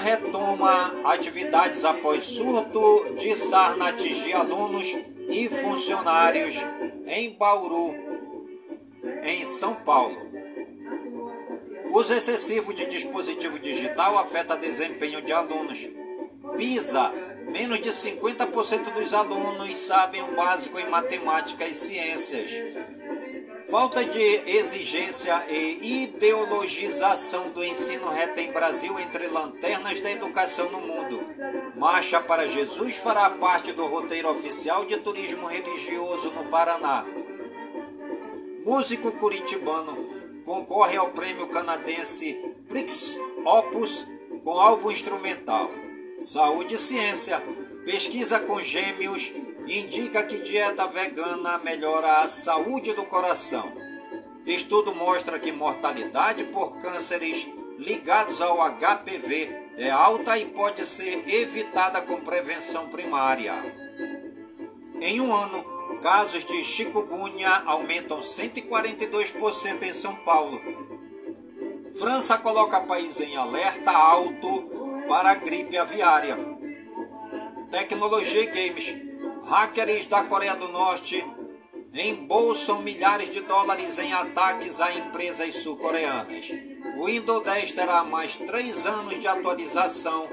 retoma 0.00 0.94
atividades 1.04 1.84
após 1.84 2.24
surto 2.24 3.14
de 3.14 3.34
sarna 3.36 3.88
atingir 3.88 4.32
alunos 4.32 4.96
e 5.28 5.48
funcionários 5.48 6.56
em 7.06 7.30
Bauru, 7.34 7.94
em 9.22 9.44
São 9.44 9.74
Paulo. 9.74 10.16
Uso 11.92 12.14
excessivo 12.14 12.72
de 12.72 12.86
dispositivo 12.86 13.58
digital 13.58 14.18
afeta 14.18 14.56
desempenho 14.56 15.20
de 15.22 15.32
alunos. 15.32 15.88
PISA, 16.56 17.12
menos 17.50 17.80
de 17.80 17.90
50% 17.90 18.92
dos 18.92 19.12
alunos 19.12 19.76
sabem 19.76 20.22
o 20.22 20.34
básico 20.34 20.78
em 20.78 20.88
matemática 20.88 21.66
e 21.66 21.74
ciências. 21.74 22.50
Falta 23.68 24.04
de 24.04 24.20
exigência 24.46 25.44
e 25.48 26.04
ideologização 26.04 27.50
do 27.50 27.62
ensino 27.62 28.08
retém 28.08 28.52
Brasil 28.52 28.98
entre 28.98 29.28
lanternas 29.28 30.00
da 30.00 30.10
educação 30.10 30.70
no 30.70 30.80
mundo. 30.80 31.22
Marcha 31.76 32.20
para 32.20 32.48
Jesus 32.48 32.96
fará 32.96 33.30
parte 33.30 33.72
do 33.72 33.86
roteiro 33.86 34.30
oficial 34.30 34.84
de 34.84 34.96
turismo 34.98 35.46
religioso 35.46 36.30
no 36.32 36.46
Paraná. 36.46 37.04
Músico 38.64 39.12
curitibano 39.12 39.96
concorre 40.44 40.96
ao 40.96 41.10
prêmio 41.10 41.48
canadense 41.48 42.34
Prix 42.68 43.18
Opus 43.44 44.06
com 44.42 44.58
álbum 44.58 44.90
instrumental. 44.90 45.70
Saúde 46.18 46.74
e 46.74 46.78
ciência. 46.78 47.42
Pesquisa 47.84 48.38
com 48.40 48.60
gêmeos 48.60 49.32
indica 49.66 50.22
que 50.22 50.40
dieta 50.40 50.86
vegana 50.88 51.58
melhora 51.58 52.22
a 52.22 52.28
saúde 52.28 52.92
do 52.92 53.04
coração. 53.06 53.72
Estudo 54.46 54.94
mostra 54.94 55.38
que 55.38 55.52
mortalidade 55.52 56.44
por 56.44 56.78
cânceres 56.78 57.46
ligados 57.78 58.40
ao 58.40 58.58
HPV 58.58 59.70
é 59.76 59.90
alta 59.90 60.36
e 60.36 60.46
pode 60.46 60.84
ser 60.84 61.24
evitada 61.26 62.02
com 62.02 62.20
prevenção 62.20 62.88
primária. 62.88 63.54
Em 65.00 65.20
um 65.20 65.32
ano, 65.32 65.64
casos 66.02 66.44
de 66.44 66.62
chikungunya 66.62 67.50
aumentam 67.66 68.20
142% 68.20 69.82
em 69.82 69.92
São 69.94 70.14
Paulo. 70.16 70.60
França 71.94 72.38
coloca 72.38 72.82
país 72.82 73.20
em 73.20 73.36
alerta 73.36 73.90
alto 73.90 74.70
para 75.08 75.30
a 75.30 75.34
gripe 75.34 75.76
aviária. 75.76 76.36
Tecnologia 77.70 78.42
e 78.42 78.46
games. 78.46 79.09
Hackers 79.44 80.06
da 80.06 80.24
Coreia 80.24 80.54
do 80.56 80.68
Norte 80.68 81.24
embolsam 81.92 82.82
milhares 82.82 83.30
de 83.30 83.40
dólares 83.40 83.98
em 83.98 84.12
ataques 84.12 84.80
a 84.80 84.92
empresas 84.92 85.54
sul-coreanas. 85.54 86.50
O 86.98 87.06
Windows 87.06 87.42
10 87.44 87.72
terá 87.72 88.04
mais 88.04 88.36
três 88.36 88.86
anos 88.86 89.18
de 89.18 89.26
atualização 89.26 90.28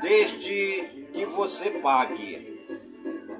desde 0.00 1.08
que 1.12 1.26
você 1.26 1.70
pague. 1.70 2.48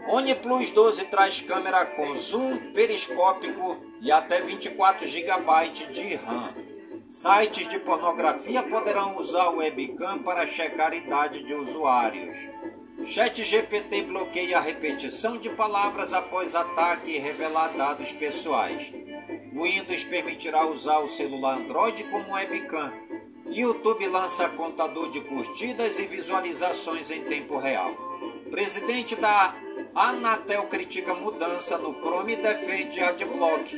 OnePlus 0.09 0.71
12 0.71 1.05
traz 1.07 1.41
câmera 1.41 1.85
com 1.87 2.15
zoom 2.15 2.73
periscópico 2.73 3.77
e 4.01 4.11
até 4.11 4.41
24 4.41 5.07
GB 5.07 5.69
de 5.93 6.15
RAM. 6.17 6.55
Sites 7.09 7.69
de 7.69 7.79
pornografia 7.81 8.63
poderão 8.63 9.19
usar 9.19 9.49
o 9.49 9.57
webcam 9.57 10.19
para 10.23 10.47
checar 10.47 10.93
a 10.93 10.97
idade 10.97 11.43
de 11.43 11.55
usuários. 11.55 12.37
ChatGPT 13.05 14.03
bloqueia 14.03 14.59
a 14.59 14.61
repetição 14.61 15.39
de 15.39 15.49
palavras 15.51 16.13
após 16.13 16.55
ataque 16.55 17.13
e 17.13 17.19
revelar 17.19 17.69
dados 17.69 18.13
pessoais. 18.13 18.93
Windows 19.53 20.05
permitirá 20.05 20.67
usar 20.67 20.99
o 20.99 21.09
celular 21.09 21.59
Android 21.59 22.05
como 22.05 22.33
webcam. 22.33 22.93
YouTube 23.47 24.07
lança 24.09 24.49
contador 24.51 25.11
de 25.11 25.21
curtidas 25.23 25.99
e 25.99 26.07
visualizações 26.07 27.11
em 27.11 27.25
tempo 27.25 27.57
real. 27.57 27.95
Presidente 28.51 29.15
da 29.17 29.55
Anatel 29.95 30.65
critica 30.67 31.15
mudança 31.15 31.79
no 31.79 31.95
Chrome 32.01 32.35
e 32.35 32.37
defende 32.37 33.01
Adblock. 33.01 33.77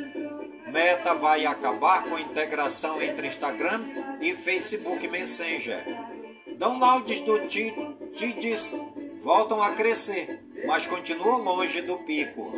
Meta 0.73 1.15
vai 1.15 1.47
acabar 1.47 2.05
com 2.05 2.17
a 2.17 2.21
integração 2.21 3.01
entre 3.03 3.29
Instagram 3.29 3.85
e 4.21 4.35
Facebook 4.35 5.07
Messenger. 5.09 5.85
Downloads 6.57 7.21
do 7.21 7.39
Tidis 7.49 8.77
voltam 9.21 9.63
a 9.63 9.73
crescer, 9.73 10.41
mas 10.67 10.87
continuam 10.87 11.43
longe 11.43 11.83
do 11.83 11.99
pico. 11.99 12.53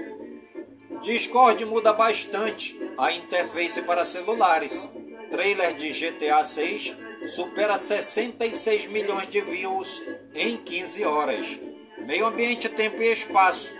Discord 1.02 1.64
muda 1.64 1.92
bastante 1.92 2.78
a 2.96 3.12
interface 3.12 3.82
para 3.82 4.04
celulares. 4.04 4.88
Trailer 5.30 5.74
de 5.74 5.90
GTA 5.90 6.44
6 6.44 6.96
supera 7.26 7.76
66 7.76 8.86
milhões 8.86 9.28
de 9.28 9.40
views 9.40 10.02
em 10.34 10.56
15 10.56 11.04
horas. 11.04 11.58
Meio 12.06 12.26
Ambiente, 12.26 12.68
Tempo 12.68 13.02
e 13.02 13.12
Espaço. 13.12 13.74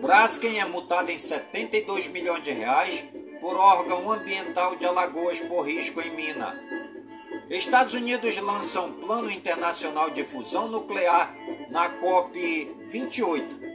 Braskem 0.00 0.60
é 0.60 0.64
multado 0.64 1.10
em 1.10 1.18
72 1.18 2.08
milhões 2.08 2.42
de 2.42 2.50
reais 2.50 3.04
por 3.40 3.56
órgão 3.56 4.10
ambiental 4.10 4.76
de 4.76 4.84
Alagoas 4.84 5.40
por 5.40 5.62
risco 5.62 6.00
em 6.00 6.10
mina. 6.10 6.67
Estados 7.50 7.94
Unidos 7.94 8.36
lançam 8.42 8.92
plano 8.92 9.30
internacional 9.30 10.10
de 10.10 10.22
fusão 10.22 10.68
nuclear 10.68 11.34
na 11.70 11.88
COP 11.88 12.38
28. 12.88 13.68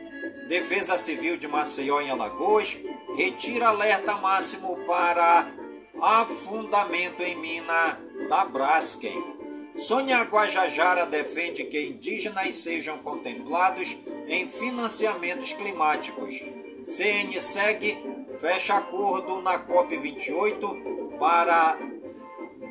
Defesa 0.47 0.95
Civil 0.95 1.37
de 1.37 1.47
Maceió 1.47 1.99
em 1.99 2.11
Alagoas 2.11 2.77
retira 3.15 3.69
alerta 3.69 4.15
máximo 4.17 4.77
para 4.85 5.51
afundamento 5.99 7.23
em 7.23 7.35
mina 7.37 7.99
da 8.29 8.45
Braskem. 8.45 9.33
Sônia 9.75 10.21
Guajajara 10.21 11.07
defende 11.07 11.63
que 11.63 11.87
indígenas 11.87 12.53
sejam 12.55 12.99
contemplados 12.99 13.97
em 14.27 14.47
financiamentos 14.47 15.51
climáticos. 15.53 16.35
CN 16.83 17.41
segue 17.41 17.97
fecha 18.39 18.75
acordo 18.75 19.41
na 19.41 19.57
COP28 19.65 21.17
para 21.17 21.92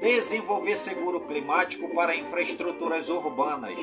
desenvolver 0.03 0.77
seguro 0.77 1.21
climático 1.21 1.89
para 1.95 2.17
infraestruturas 2.17 3.09
urbanas. 3.09 3.79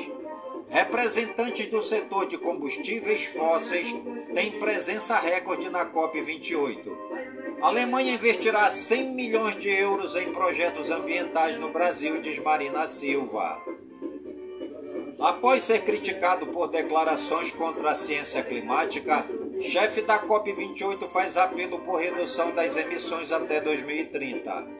Representantes 0.68 1.66
do 1.66 1.82
setor 1.82 2.28
de 2.28 2.36
combustíveis 2.36 3.24
fósseis 3.26 3.94
têm 4.34 4.52
presença 4.60 5.18
recorde 5.18 5.70
na 5.70 5.86
COP28. 5.86 6.96
A 7.62 7.66
Alemanha 7.66 8.12
investirá 8.12 8.70
100 8.70 9.14
milhões 9.14 9.56
de 9.56 9.68
euros 9.68 10.14
em 10.14 10.30
projetos 10.32 10.90
ambientais 10.90 11.58
no 11.58 11.70
Brasil, 11.70 12.20
diz 12.20 12.38
Marina 12.38 12.86
Silva. 12.86 13.60
Após 15.18 15.64
ser 15.64 15.80
criticado 15.80 16.46
por 16.48 16.68
declarações 16.68 17.50
contra 17.50 17.90
a 17.90 17.94
ciência 17.94 18.42
climática, 18.42 19.26
chefe 19.60 20.02
da 20.02 20.26
COP28 20.26 21.08
faz 21.08 21.36
apelo 21.36 21.80
por 21.80 21.98
redução 21.98 22.52
das 22.52 22.76
emissões 22.76 23.32
até 23.32 23.60
2030. 23.60 24.79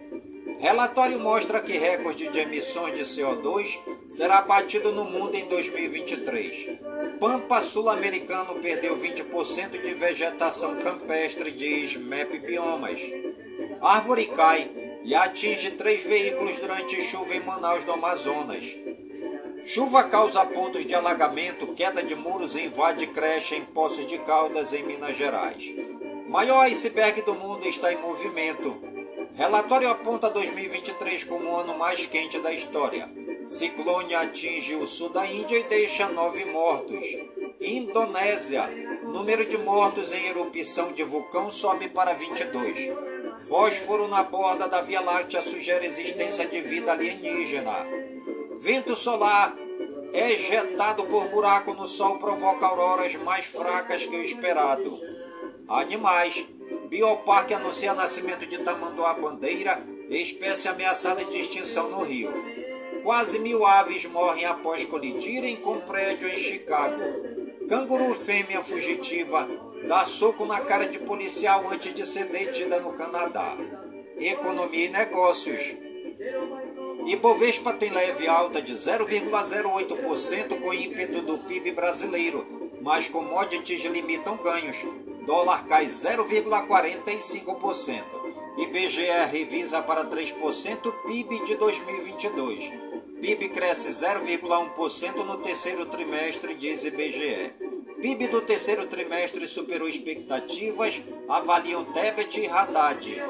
Relatório 0.60 1.18
mostra 1.18 1.62
que 1.62 1.72
recorde 1.72 2.28
de 2.28 2.38
emissões 2.38 2.92
de 2.92 3.02
CO2 3.02 3.80
será 4.06 4.42
batido 4.42 4.92
no 4.92 5.06
mundo 5.06 5.34
em 5.34 5.48
2023. 5.48 6.78
Pampa 7.18 7.62
sul-americano 7.62 8.56
perdeu 8.56 8.94
20% 8.94 9.80
de 9.82 9.94
vegetação 9.94 10.76
campestre, 10.76 11.50
diz 11.50 11.96
MEP 11.96 12.40
Biomas. 12.40 13.00
Árvore 13.80 14.26
cai 14.26 14.70
e 15.02 15.14
atinge 15.14 15.70
três 15.70 16.02
veículos 16.04 16.58
durante 16.58 17.00
chuva 17.04 17.34
em 17.34 17.40
Manaus, 17.40 17.84
do 17.84 17.92
Amazonas. 17.92 18.76
Chuva 19.64 20.04
causa 20.04 20.44
pontos 20.44 20.84
de 20.84 20.94
alagamento, 20.94 21.68
queda 21.68 22.02
de 22.02 22.14
muros 22.14 22.54
invade 22.54 23.06
creche 23.06 23.54
em 23.54 23.64
Poços 23.64 24.04
de 24.04 24.18
Caldas, 24.18 24.74
em 24.74 24.82
Minas 24.82 25.16
Gerais. 25.16 25.64
Maior 26.28 26.66
iceberg 26.66 27.22
do 27.22 27.34
mundo 27.34 27.66
está 27.66 27.90
em 27.90 27.96
movimento. 27.96 28.99
Relatório 29.34 29.88
aponta 29.90 30.28
2023 30.28 31.24
como 31.24 31.50
o 31.50 31.56
ano 31.56 31.78
mais 31.78 32.04
quente 32.06 32.38
da 32.40 32.52
história. 32.52 33.08
Ciclone 33.46 34.14
atinge 34.14 34.74
o 34.74 34.86
sul 34.86 35.08
da 35.08 35.26
Índia 35.26 35.58
e 35.58 35.64
deixa 35.64 36.08
nove 36.08 36.44
mortos. 36.44 37.06
Indonésia. 37.60 38.66
Número 39.04 39.44
de 39.46 39.58
mortos 39.58 40.12
em 40.12 40.26
erupção 40.26 40.92
de 40.92 41.02
vulcão 41.02 41.50
sobe 41.50 41.88
para 41.88 42.12
22. 42.12 42.90
Fósforo 43.48 44.08
na 44.08 44.22
borda 44.24 44.68
da 44.68 44.82
Via 44.82 45.00
Láctea 45.00 45.42
sugere 45.42 45.86
existência 45.86 46.46
de 46.46 46.60
vida 46.60 46.92
alienígena. 46.92 47.86
Vento 48.58 48.94
solar 48.94 49.56
ejetado 50.12 51.04
por 51.06 51.28
buraco 51.28 51.72
no 51.72 51.86
Sol 51.86 52.18
provoca 52.18 52.66
auroras 52.66 53.14
mais 53.16 53.46
fracas 53.46 54.04
que 54.06 54.16
o 54.16 54.22
esperado. 54.22 54.98
Animais. 55.68 56.46
Bioparque 56.90 57.54
anuncia 57.54 57.94
nascimento 57.94 58.44
de 58.44 58.58
tamanduá-bandeira, 58.58 59.80
espécie 60.10 60.66
ameaçada 60.66 61.24
de 61.24 61.38
extinção 61.38 61.88
no 61.88 62.02
Rio. 62.02 62.32
Quase 63.04 63.38
mil 63.38 63.64
aves 63.64 64.06
morrem 64.06 64.44
após 64.46 64.84
colidirem 64.84 65.54
com 65.54 65.78
prédio 65.82 66.26
em 66.26 66.36
Chicago. 66.36 67.00
Canguru 67.68 68.12
fêmea 68.12 68.64
fugitiva 68.64 69.48
dá 69.86 70.04
soco 70.04 70.44
na 70.44 70.58
cara 70.62 70.88
de 70.88 70.98
policial 70.98 71.70
antes 71.70 71.94
de 71.94 72.04
ser 72.04 72.24
detida 72.24 72.80
no 72.80 72.92
Canadá. 72.94 73.56
Economia 74.18 74.86
e 74.86 74.88
negócios. 74.88 75.76
Ibovespa 77.06 77.72
tem 77.72 77.90
leve 77.90 78.26
alta 78.26 78.60
de 78.60 78.72
0,08% 78.72 80.60
com 80.60 80.74
ímpeto 80.74 81.22
do 81.22 81.38
PIB 81.38 81.70
brasileiro, 81.70 82.44
mas 82.82 83.06
commodities 83.08 83.84
limitam 83.84 84.36
ganhos 84.38 84.84
Dólar 85.26 85.66
cai 85.66 85.86
0,45%. 85.86 88.04
IBGE 88.58 89.26
revisa 89.30 89.80
para 89.82 90.04
3% 90.04 90.92
PIB 91.06 91.44
de 91.44 91.54
2022. 91.56 92.72
PIB 93.20 93.48
cresce 93.50 93.90
0,1% 93.90 95.24
no 95.24 95.36
terceiro 95.38 95.86
trimestre, 95.86 96.54
diz 96.54 96.84
IBGE. 96.84 97.52
PIB 98.00 98.28
do 98.28 98.40
terceiro 98.40 98.86
trimestre 98.86 99.46
superou 99.46 99.88
expectativas, 99.88 101.02
avaliam 101.28 101.84
Tebet 101.84 102.40
e 102.40 102.48
Haddad. 102.48 103.22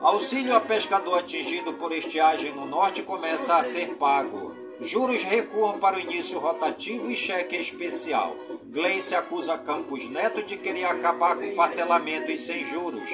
Auxílio 0.00 0.56
a 0.56 0.60
pescador 0.60 1.18
atingido 1.18 1.74
por 1.74 1.92
estiagem 1.92 2.52
no 2.52 2.64
norte 2.64 3.02
começa 3.02 3.56
a 3.56 3.62
ser 3.62 3.96
pago. 3.96 4.54
Juros 4.80 5.22
recuam 5.22 5.78
para 5.78 5.98
o 5.98 6.00
início 6.00 6.38
rotativo 6.38 7.10
e 7.10 7.16
cheque 7.16 7.56
especial. 7.56 8.34
Gleice 8.70 9.16
acusa 9.16 9.58
Campos 9.58 10.08
Neto 10.08 10.44
de 10.44 10.56
querer 10.56 10.84
acabar 10.84 11.34
com 11.34 11.56
parcelamento 11.56 12.30
e 12.30 12.38
sem 12.38 12.64
juros. 12.64 13.10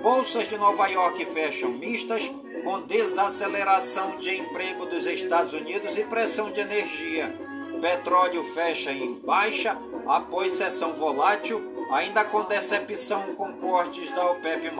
Bolsas 0.00 0.48
de 0.48 0.56
Nova 0.56 0.86
York 0.86 1.26
fecham 1.26 1.70
mistas 1.70 2.30
com 2.62 2.82
desaceleração 2.82 4.18
de 4.18 4.36
emprego 4.36 4.86
dos 4.86 5.04
Estados 5.06 5.54
Unidos 5.54 5.98
e 5.98 6.04
pressão 6.04 6.52
de 6.52 6.60
energia. 6.60 7.36
Petróleo 7.80 8.44
fecha 8.44 8.92
em 8.92 9.14
baixa 9.14 9.76
após 10.06 10.52
sessão 10.52 10.92
volátil, 10.92 11.60
ainda 11.90 12.24
com 12.24 12.44
decepção 12.44 13.34
com 13.34 13.54
cortes 13.54 14.12
da 14.12 14.30
OPEP+. 14.30 14.70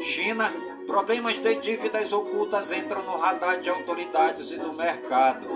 China, 0.00 0.50
problemas 0.86 1.38
de 1.38 1.54
dívidas 1.56 2.10
ocultas 2.10 2.72
entram 2.72 3.02
no 3.02 3.18
radar 3.18 3.60
de 3.60 3.68
autoridades 3.68 4.50
e 4.50 4.58
do 4.58 4.72
mercado. 4.72 5.46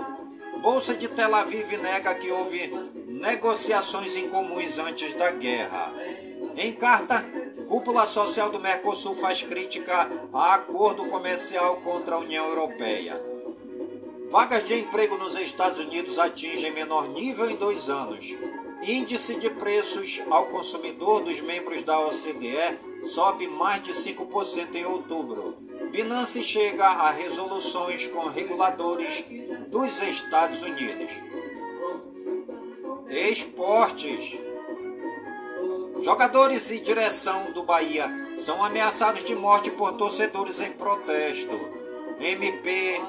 Bolsa 0.61 0.93
de 0.93 1.07
Tel 1.07 1.33
Aviv 1.33 1.77
nega 1.77 2.13
que 2.13 2.31
houve 2.31 2.96
negociações 3.17 4.15
incomuns 4.15 4.77
antes 4.77 5.13
da 5.13 5.31
guerra. 5.31 5.93
Em 6.55 6.71
carta, 6.73 7.25
Cúpula 7.67 8.05
Social 8.05 8.49
do 8.49 8.59
Mercosul 8.59 9.15
faz 9.15 9.41
crítica 9.41 10.09
a 10.31 10.53
acordo 10.53 11.05
comercial 11.07 11.77
contra 11.77 12.15
a 12.15 12.19
União 12.19 12.47
Europeia. 12.47 13.21
Vagas 14.29 14.63
de 14.63 14.75
emprego 14.75 15.17
nos 15.17 15.35
Estados 15.39 15.79
Unidos 15.79 16.19
atingem 16.19 16.71
menor 16.71 17.07
nível 17.09 17.49
em 17.49 17.55
dois 17.55 17.89
anos. 17.89 18.35
Índice 18.83 19.35
de 19.35 19.49
preços 19.49 20.21
ao 20.29 20.47
consumidor 20.47 21.23
dos 21.23 21.41
membros 21.41 21.83
da 21.83 21.99
OCDE 21.99 22.77
sobe 23.05 23.47
mais 23.47 23.81
de 23.81 23.93
5% 23.93 24.75
em 24.75 24.85
outubro. 24.85 25.57
Binance 25.91 26.43
chega 26.43 26.85
a 26.85 27.09
resoluções 27.09 28.05
com 28.07 28.27
reguladores 28.27 29.25
dos 29.69 30.01
Estados 30.01 30.61
Unidos. 30.61 31.26
Esportes. 33.09 34.37
Jogadores 36.01 36.69
e 36.71 36.79
direção 36.79 37.51
do 37.53 37.63
Bahia 37.63 38.05
são 38.35 38.63
ameaçados 38.63 39.23
de 39.23 39.33
morte 39.33 39.71
por 39.71 39.93
torcedores 39.93 40.59
em 40.59 40.71
protesto. 40.73 41.57
MP 42.19 43.01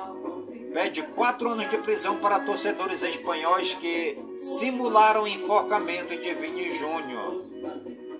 pede 0.72 1.02
quatro 1.02 1.48
anos 1.48 1.68
de 1.68 1.78
prisão 1.78 2.18
para 2.18 2.40
torcedores 2.40 3.02
espanhóis 3.02 3.74
que 3.74 4.16
simularam 4.38 5.26
enforcamento 5.26 6.16
de 6.16 6.32
Vini 6.34 6.70
Júnior. 6.70 7.44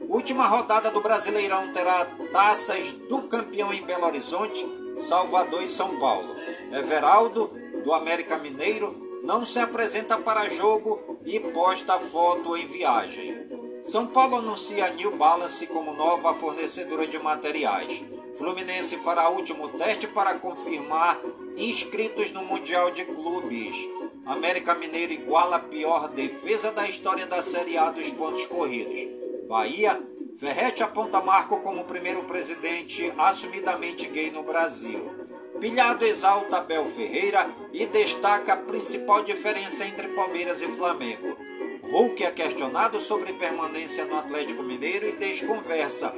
Última 0.09 0.47
rodada 0.47 0.91
do 0.91 1.01
Brasileirão 1.01 1.71
terá 1.73 2.07
taças 2.33 2.93
do 2.93 3.23
campeão 3.23 3.73
em 3.73 3.85
Belo 3.85 4.07
Horizonte, 4.07 4.67
Salvador 4.97 5.63
e 5.63 5.69
São 5.69 5.99
Paulo. 6.01 6.35
Everaldo, 6.73 7.53
do 7.85 7.93
América 7.93 8.37
Mineiro, 8.37 9.08
não 9.29 9.45
se 9.45 9.59
apresenta 9.59 10.17
para 10.17 10.49
jogo 10.49 11.19
e 11.27 11.39
posta 11.39 12.01
foto 12.01 12.57
em 12.57 12.67
viagem. 12.67 13.47
São 13.83 14.07
Paulo 14.07 14.37
anuncia 14.37 14.89
New 14.95 15.19
Balance 15.19 15.67
como 15.67 15.93
nova 15.93 16.35
fornecedora 16.35 17.07
de 17.07 17.19
materiais. 17.19 18.03
Fluminense 18.39 18.97
fará 18.97 19.29
último 19.29 19.69
teste 19.69 20.07
para 20.07 20.39
confirmar 20.39 21.21
inscritos 21.59 22.33
no 22.33 22.43
Mundial 22.47 22.91
de 22.91 23.05
Clubes. 23.05 23.77
América 24.25 24.75
Mineiro 24.75 25.13
iguala 25.13 25.57
a 25.57 25.61
pior 25.61 26.09
defesa 26.09 26.73
da 26.73 26.89
história 26.89 27.27
da 27.27 27.43
Série 27.43 27.77
A 27.77 27.91
dos 27.91 28.09
pontos 28.09 28.47
corridos. 28.47 28.99
Bahia, 29.47 30.03
Ferrete 30.39 30.83
aponta 30.83 31.21
Marco 31.21 31.59
como 31.59 31.85
primeiro 31.85 32.25
presidente 32.25 33.13
assumidamente 33.19 34.09
gay 34.09 34.31
no 34.31 34.43
Brasil. 34.43 35.18
Pilhado 35.61 36.05
exalta 36.05 36.59
Abel 36.59 36.87
Ferreira 36.87 37.51
e 37.73 37.85
destaca 37.87 38.53
a 38.53 38.57
principal 38.57 39.25
diferença 39.25 39.85
entre 39.85 40.09
Palmeiras 40.09 40.63
e 40.63 40.69
Flamengo. 40.69 41.37
Hulk 41.83 42.23
é 42.23 42.31
questionado 42.31 43.01
sobre 43.01 43.33
permanência 43.33 44.05
no 44.05 44.17
Atlético 44.17 44.63
Mineiro 44.63 45.09
e 45.09 45.13
desconversa. 45.13 46.15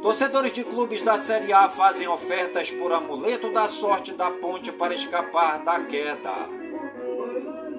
Torcedores 0.00 0.52
de 0.52 0.64
clubes 0.64 1.02
da 1.02 1.18
Série 1.18 1.52
A 1.52 1.68
fazem 1.68 2.08
ofertas 2.08 2.70
por 2.70 2.92
amuleto 2.92 3.52
da 3.52 3.68
sorte 3.68 4.12
da 4.14 4.30
ponte 4.30 4.72
para 4.72 4.94
escapar 4.94 5.58
da 5.58 5.80
queda. 5.80 6.48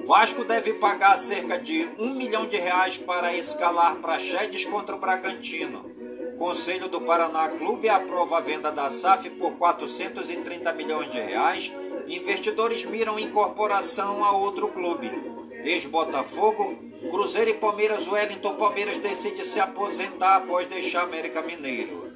Vasco 0.05 0.43
deve 0.43 0.73
pagar 0.73 1.17
cerca 1.17 1.57
de 1.57 1.89
um 1.97 2.13
milhão 2.13 2.45
de 2.45 2.57
reais 2.57 2.97
para 2.97 3.33
escalar 3.33 3.95
praxedes 3.95 4.65
contra 4.65 4.95
o 4.95 4.99
Bragantino. 4.99 6.02
Conselho 6.37 6.87
do 6.87 7.01
Paraná 7.01 7.49
Clube 7.49 7.89
aprova 7.89 8.37
a 8.37 8.41
venda 8.41 8.71
da 8.71 8.89
SAF 8.89 9.29
por 9.31 9.53
430 9.53 10.73
milhões 10.73 11.11
de 11.11 11.19
reais. 11.19 11.71
Investidores 12.07 12.85
miram 12.85 13.19
incorporação 13.19 14.23
a 14.23 14.35
outro 14.35 14.67
clube. 14.69 15.09
Ex-Botafogo, 15.63 16.75
Cruzeiro 17.09 17.51
e 17.51 17.53
Palmeiras, 17.53 18.07
Wellington 18.07 18.55
Palmeiras 18.55 18.99
decide 18.99 19.45
se 19.45 19.59
aposentar 19.59 20.37
após 20.37 20.67
deixar 20.67 21.03
América 21.03 21.41
Mineiro. 21.41 22.11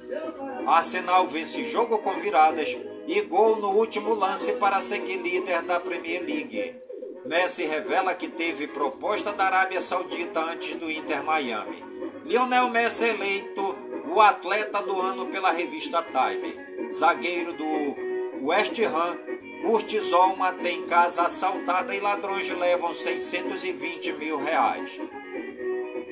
Arsenal 0.66 1.26
vence 1.28 1.64
jogo 1.64 1.98
com 1.98 2.18
viradas 2.18 2.76
e 3.06 3.20
gol 3.22 3.56
no 3.56 3.70
último 3.70 4.14
lance 4.14 4.52
para 4.54 4.80
seguir 4.80 5.16
líder 5.16 5.62
da 5.62 5.80
Premier 5.80 6.22
League. 6.22 6.76
Messi 7.24 7.66
revela 7.66 8.14
que 8.14 8.28
teve 8.28 8.66
proposta 8.66 9.32
da 9.32 9.44
Arábia 9.44 9.80
Saudita 9.80 10.40
antes 10.40 10.74
do 10.76 10.90
Inter 10.90 11.22
Miami. 11.24 11.84
Lionel 12.24 12.70
Messi 12.70 13.06
eleito 13.06 13.67
o 14.10 14.20
atleta 14.20 14.82
do 14.82 14.98
ano 15.00 15.26
pela 15.26 15.52
revista 15.52 16.02
Time. 16.02 16.90
Zagueiro 16.90 17.52
do 17.52 18.46
West 18.46 18.78
Ham, 18.80 19.18
Curtis 19.62 20.12
Olma 20.12 20.52
tem 20.54 20.86
casa 20.86 21.22
assaltada 21.22 21.94
e 21.94 22.00
ladrões 22.00 22.48
levam 22.48 22.94
620 22.94 24.12
mil 24.14 24.38
reais. 24.38 25.00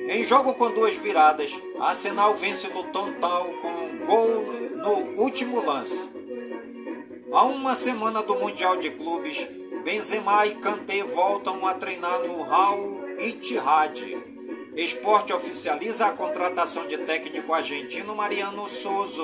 Em 0.09 0.23
jogo 0.23 0.53
com 0.53 0.71
duas 0.71 0.95
viradas, 0.97 1.59
Arsenal 1.79 2.35
vence 2.35 2.67
no 2.69 2.83
Tontão 2.83 3.53
com 3.61 3.69
um 3.69 4.05
gol 4.05 4.43
no 4.75 5.21
último 5.21 5.59
lance. 5.59 6.09
Há 7.31 7.43
uma 7.43 7.75
semana 7.75 8.21
do 8.23 8.39
Mundial 8.39 8.77
de 8.77 8.91
Clubes, 8.91 9.49
Benzema 9.83 10.45
e 10.45 10.55
Kanté 10.55 11.03
voltam 11.03 11.65
a 11.65 11.73
treinar 11.73 12.21
no 12.21 12.43
Al 12.53 12.97
Ittihad. 13.19 14.36
Esporte 14.77 15.33
oficializa 15.33 16.05
a 16.05 16.11
contratação 16.11 16.85
de 16.85 16.99
técnico 16.99 17.51
argentino 17.51 18.15
Mariano 18.15 18.69
Souza. 18.69 19.23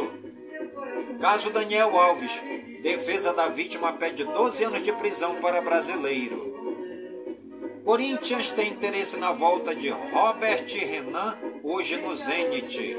Caso 1.22 1.52
Daniel 1.52 1.96
Alves, 1.96 2.42
defesa 2.82 3.32
da 3.34 3.50
vítima 3.50 3.94
pede 3.94 4.24
12 4.24 4.64
anos 4.64 4.82
de 4.82 4.92
prisão 4.94 5.36
para 5.36 5.62
brasileiro. 5.62 6.52
Corinthians 7.86 8.50
tem 8.50 8.70
interesse 8.70 9.18
na 9.18 9.32
volta 9.32 9.76
de 9.76 9.90
Robert 9.90 10.66
Renan 10.66 11.38
hoje 11.64 11.98
no 11.98 12.16
Zenit. 12.16 12.98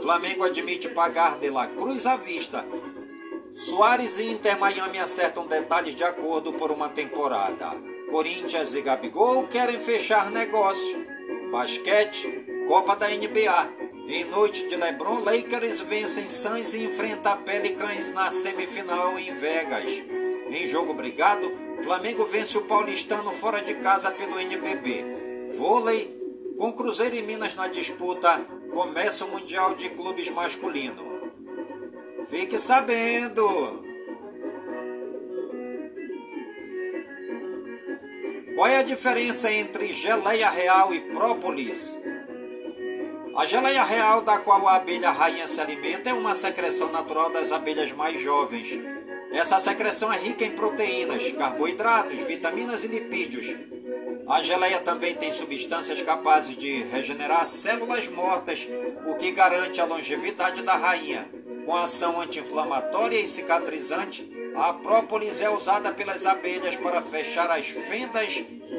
Flamengo 0.00 0.44
admite 0.44 0.88
pagar 0.90 1.38
de 1.38 1.50
la 1.50 1.66
Cruz 1.66 2.06
à 2.06 2.16
vista. 2.16 2.64
Soares 3.52 4.20
e 4.20 4.30
Inter 4.30 4.56
Miami 4.60 5.00
acertam 5.00 5.48
detalhes 5.48 5.96
de 5.96 6.04
acordo 6.04 6.52
por 6.52 6.70
uma 6.70 6.88
temporada. 6.88 7.68
Corinthians 8.12 8.76
e 8.76 8.82
Gabigol 8.82 9.48
querem 9.48 9.80
fechar 9.80 10.30
negócio. 10.30 11.15
Basquete, 11.56 12.44
Copa 12.68 12.94
da 12.96 13.08
NBA. 13.08 13.68
Em 14.08 14.24
noite 14.24 14.68
de 14.68 14.76
LeBron, 14.76 15.20
Lakers 15.20 15.80
vencem 15.80 16.28
Suns 16.28 16.74
e 16.74 16.84
enfrenta 16.84 17.34
Pelicans 17.34 18.12
na 18.12 18.28
semifinal 18.30 19.18
em 19.18 19.32
Vegas. 19.32 19.90
Em 20.50 20.68
jogo 20.68 20.92
brigado, 20.92 21.50
Flamengo 21.82 22.26
vence 22.26 22.58
o 22.58 22.66
Paulistano 22.66 23.30
fora 23.30 23.62
de 23.62 23.74
casa 23.76 24.10
pelo 24.10 24.38
NBB. 24.38 25.48
Vôlei, 25.56 26.14
com 26.58 26.74
Cruzeiro 26.74 27.16
e 27.16 27.22
Minas 27.22 27.54
na 27.54 27.68
disputa, 27.68 28.38
começa 28.74 29.24
o 29.24 29.30
Mundial 29.30 29.74
de 29.76 29.88
Clubes 29.88 30.28
Masculino. 30.28 31.32
Fique 32.26 32.58
sabendo! 32.58 33.85
Qual 38.66 38.74
é 38.74 38.78
a 38.80 38.82
diferença 38.82 39.48
entre 39.52 39.86
geleia 39.92 40.50
real 40.50 40.92
e 40.92 40.98
própolis? 40.98 41.96
A 43.36 43.46
geleia 43.46 43.84
real 43.84 44.22
da 44.22 44.40
qual 44.40 44.66
a 44.66 44.74
abelha 44.74 45.12
rainha 45.12 45.46
se 45.46 45.60
alimenta 45.60 46.10
é 46.10 46.12
uma 46.12 46.34
secreção 46.34 46.90
natural 46.90 47.30
das 47.30 47.52
abelhas 47.52 47.92
mais 47.92 48.20
jovens. 48.20 48.76
Essa 49.30 49.60
secreção 49.60 50.12
é 50.12 50.18
rica 50.18 50.44
em 50.44 50.50
proteínas, 50.50 51.30
carboidratos, 51.30 52.18
vitaminas 52.22 52.82
e 52.82 52.88
lipídios. 52.88 53.54
A 54.26 54.42
geleia 54.42 54.80
também 54.80 55.14
tem 55.14 55.32
substâncias 55.32 56.02
capazes 56.02 56.56
de 56.56 56.82
regenerar 56.90 57.46
células 57.46 58.08
mortas, 58.08 58.66
o 59.06 59.14
que 59.14 59.30
garante 59.30 59.80
a 59.80 59.84
longevidade 59.84 60.62
da 60.62 60.74
rainha. 60.74 61.24
Com 61.64 61.76
ação 61.76 62.20
anti-inflamatória 62.20 63.20
e 63.20 63.28
cicatrizante, 63.28 64.28
a 64.56 64.72
própolis 64.72 65.40
é 65.40 65.50
usada 65.50 65.92
pelas 65.92 66.26
abelhas 66.26 66.74
para 66.74 67.00
fechar 67.02 67.48
as 67.50 67.68
fendas 67.68 68.42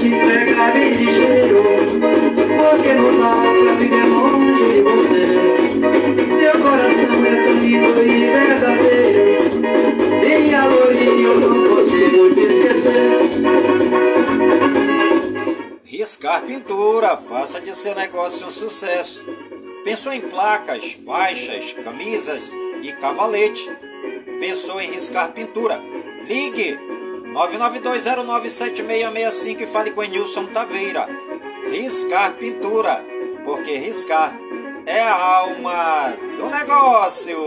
keep 0.00 0.12
that 0.12 0.49
seu 17.80 17.94
negócio 17.94 18.46
um 18.46 18.50
sucesso. 18.50 19.24
Pensou 19.82 20.12
em 20.12 20.20
placas, 20.20 20.98
faixas, 21.02 21.72
camisas 21.72 22.52
e 22.82 22.92
cavalete. 22.92 23.70
Pensou 24.38 24.78
em 24.78 24.90
riscar 24.90 25.32
pintura. 25.32 25.80
Ligue 26.28 26.78
992097665 27.32 29.62
e 29.62 29.66
fale 29.66 29.92
com 29.92 30.04
Enilson 30.04 30.44
Taveira. 30.48 31.08
Riscar 31.70 32.32
pintura, 32.34 33.04
porque 33.44 33.76
riscar 33.76 34.36
é 34.84 35.00
a 35.00 35.14
alma 35.14 36.16
do 36.36 36.50
negócio. 36.50 37.38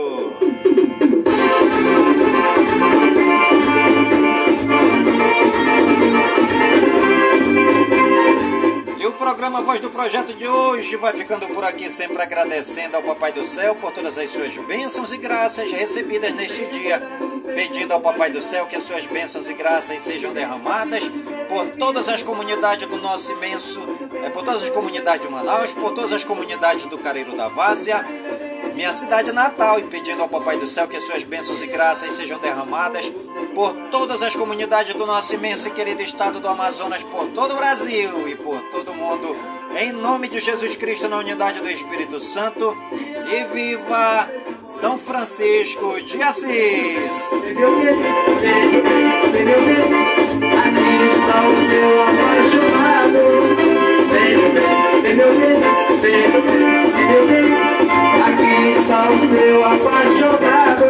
E 8.98 9.06
o 9.06 9.12
programa 9.12 9.62
Voz 9.62 9.82
do 9.82 9.90
Projeto 9.90 10.34
de 10.34 10.48
hoje 10.48 10.96
vai 10.96 11.12
ficando 11.12 11.48
por 11.50 11.66
aqui, 11.66 11.90
sempre 11.90 12.24
agradecendo 12.24 12.96
ao 12.96 13.04
Papai 13.04 13.34
do 13.34 13.44
Céu 13.44 13.76
por 13.76 13.92
todas 13.92 14.18
as 14.18 14.30
suas 14.30 14.56
bênçãos 14.58 15.12
e 15.12 15.18
graças 15.18 15.70
recebidas 15.70 16.34
neste 16.34 16.66
dia, 16.68 17.02
pedindo 17.54 17.92
ao 17.92 18.00
Papai 18.00 18.30
do 18.30 18.42
Céu 18.42 18.66
que 18.68 18.78
as 18.78 18.84
suas 18.84 19.06
bênçãos 19.06 19.50
e 19.50 19.54
graças 19.54 20.02
sejam 20.02 20.32
derramadas 20.32 21.12
por 21.50 21.66
todas 21.78 22.08
as 22.08 22.24
comunidades 22.24 22.88
do 22.88 22.98
nosso 22.98 23.32
imenso, 23.34 23.80
é, 24.24 24.30
por 24.30 24.44
todas 24.44 24.64
as 24.64 24.70
comunidades 24.70 25.22
de 25.22 25.32
Manaus, 25.32 25.74
por 25.74 25.92
todas 25.92 26.14
as 26.14 26.24
comunidades 26.24 26.86
do 26.86 26.98
Careiro 26.98 27.36
da 27.36 27.50
Várzea, 27.50 28.06
minha 28.74 28.92
cidade 28.94 29.32
natal, 29.32 29.80
e 29.80 29.84
pedindo 29.84 30.22
ao 30.22 30.30
Papai 30.30 30.58
do 30.58 30.66
Céu 30.66 30.88
que 30.88 30.98
as 30.98 31.04
suas 31.04 31.24
bênçãos 31.24 31.62
e 31.62 31.68
graças 31.68 32.16
sejam 32.16 32.40
derramadas 32.40 33.12
por 33.54 33.74
todas 33.92 34.24
as 34.24 34.36
comunidades 34.36 34.94
do 34.94 35.06
nosso 35.06 35.36
imenso 35.36 35.68
e 35.68 35.72
querido 35.72 36.02
estado 36.02 36.40
do 36.40 36.48
Amazonas, 36.48 37.04
por 37.04 37.28
todo 37.28 37.54
o 37.54 37.58
Brasil 37.58 38.28
e 38.28 38.36
por 38.36 38.60
todo 38.70 38.94
o 38.94 38.96
mundo, 38.96 39.36
em 39.78 39.92
nome 39.92 40.28
de 40.28 40.40
Jesus 40.40 40.76
Cristo, 40.76 41.08
na 41.08 41.18
unidade 41.18 41.62
do 41.62 41.70
Espírito 41.70 42.20
Santo, 42.20 42.76
e 42.92 43.44
viva 43.54 44.32
São 44.66 44.98
Francisco 44.98 46.02
de 46.02 46.22
Assis. 46.22 47.30
Aqui 50.64 50.94
está 51.20 51.48
o 51.48 51.56
seu 51.70 52.02
apaixonado. 52.04 53.33
Vem, 54.14 54.38
vem, 54.38 55.02
vem 55.02 55.16
meu 55.16 55.32
vem, 55.34 55.54
vem 57.28 57.54
Aqui 58.28 58.80
está 58.80 59.10
o 59.10 59.12
seu 59.28 59.66
apaixonado 59.66 60.86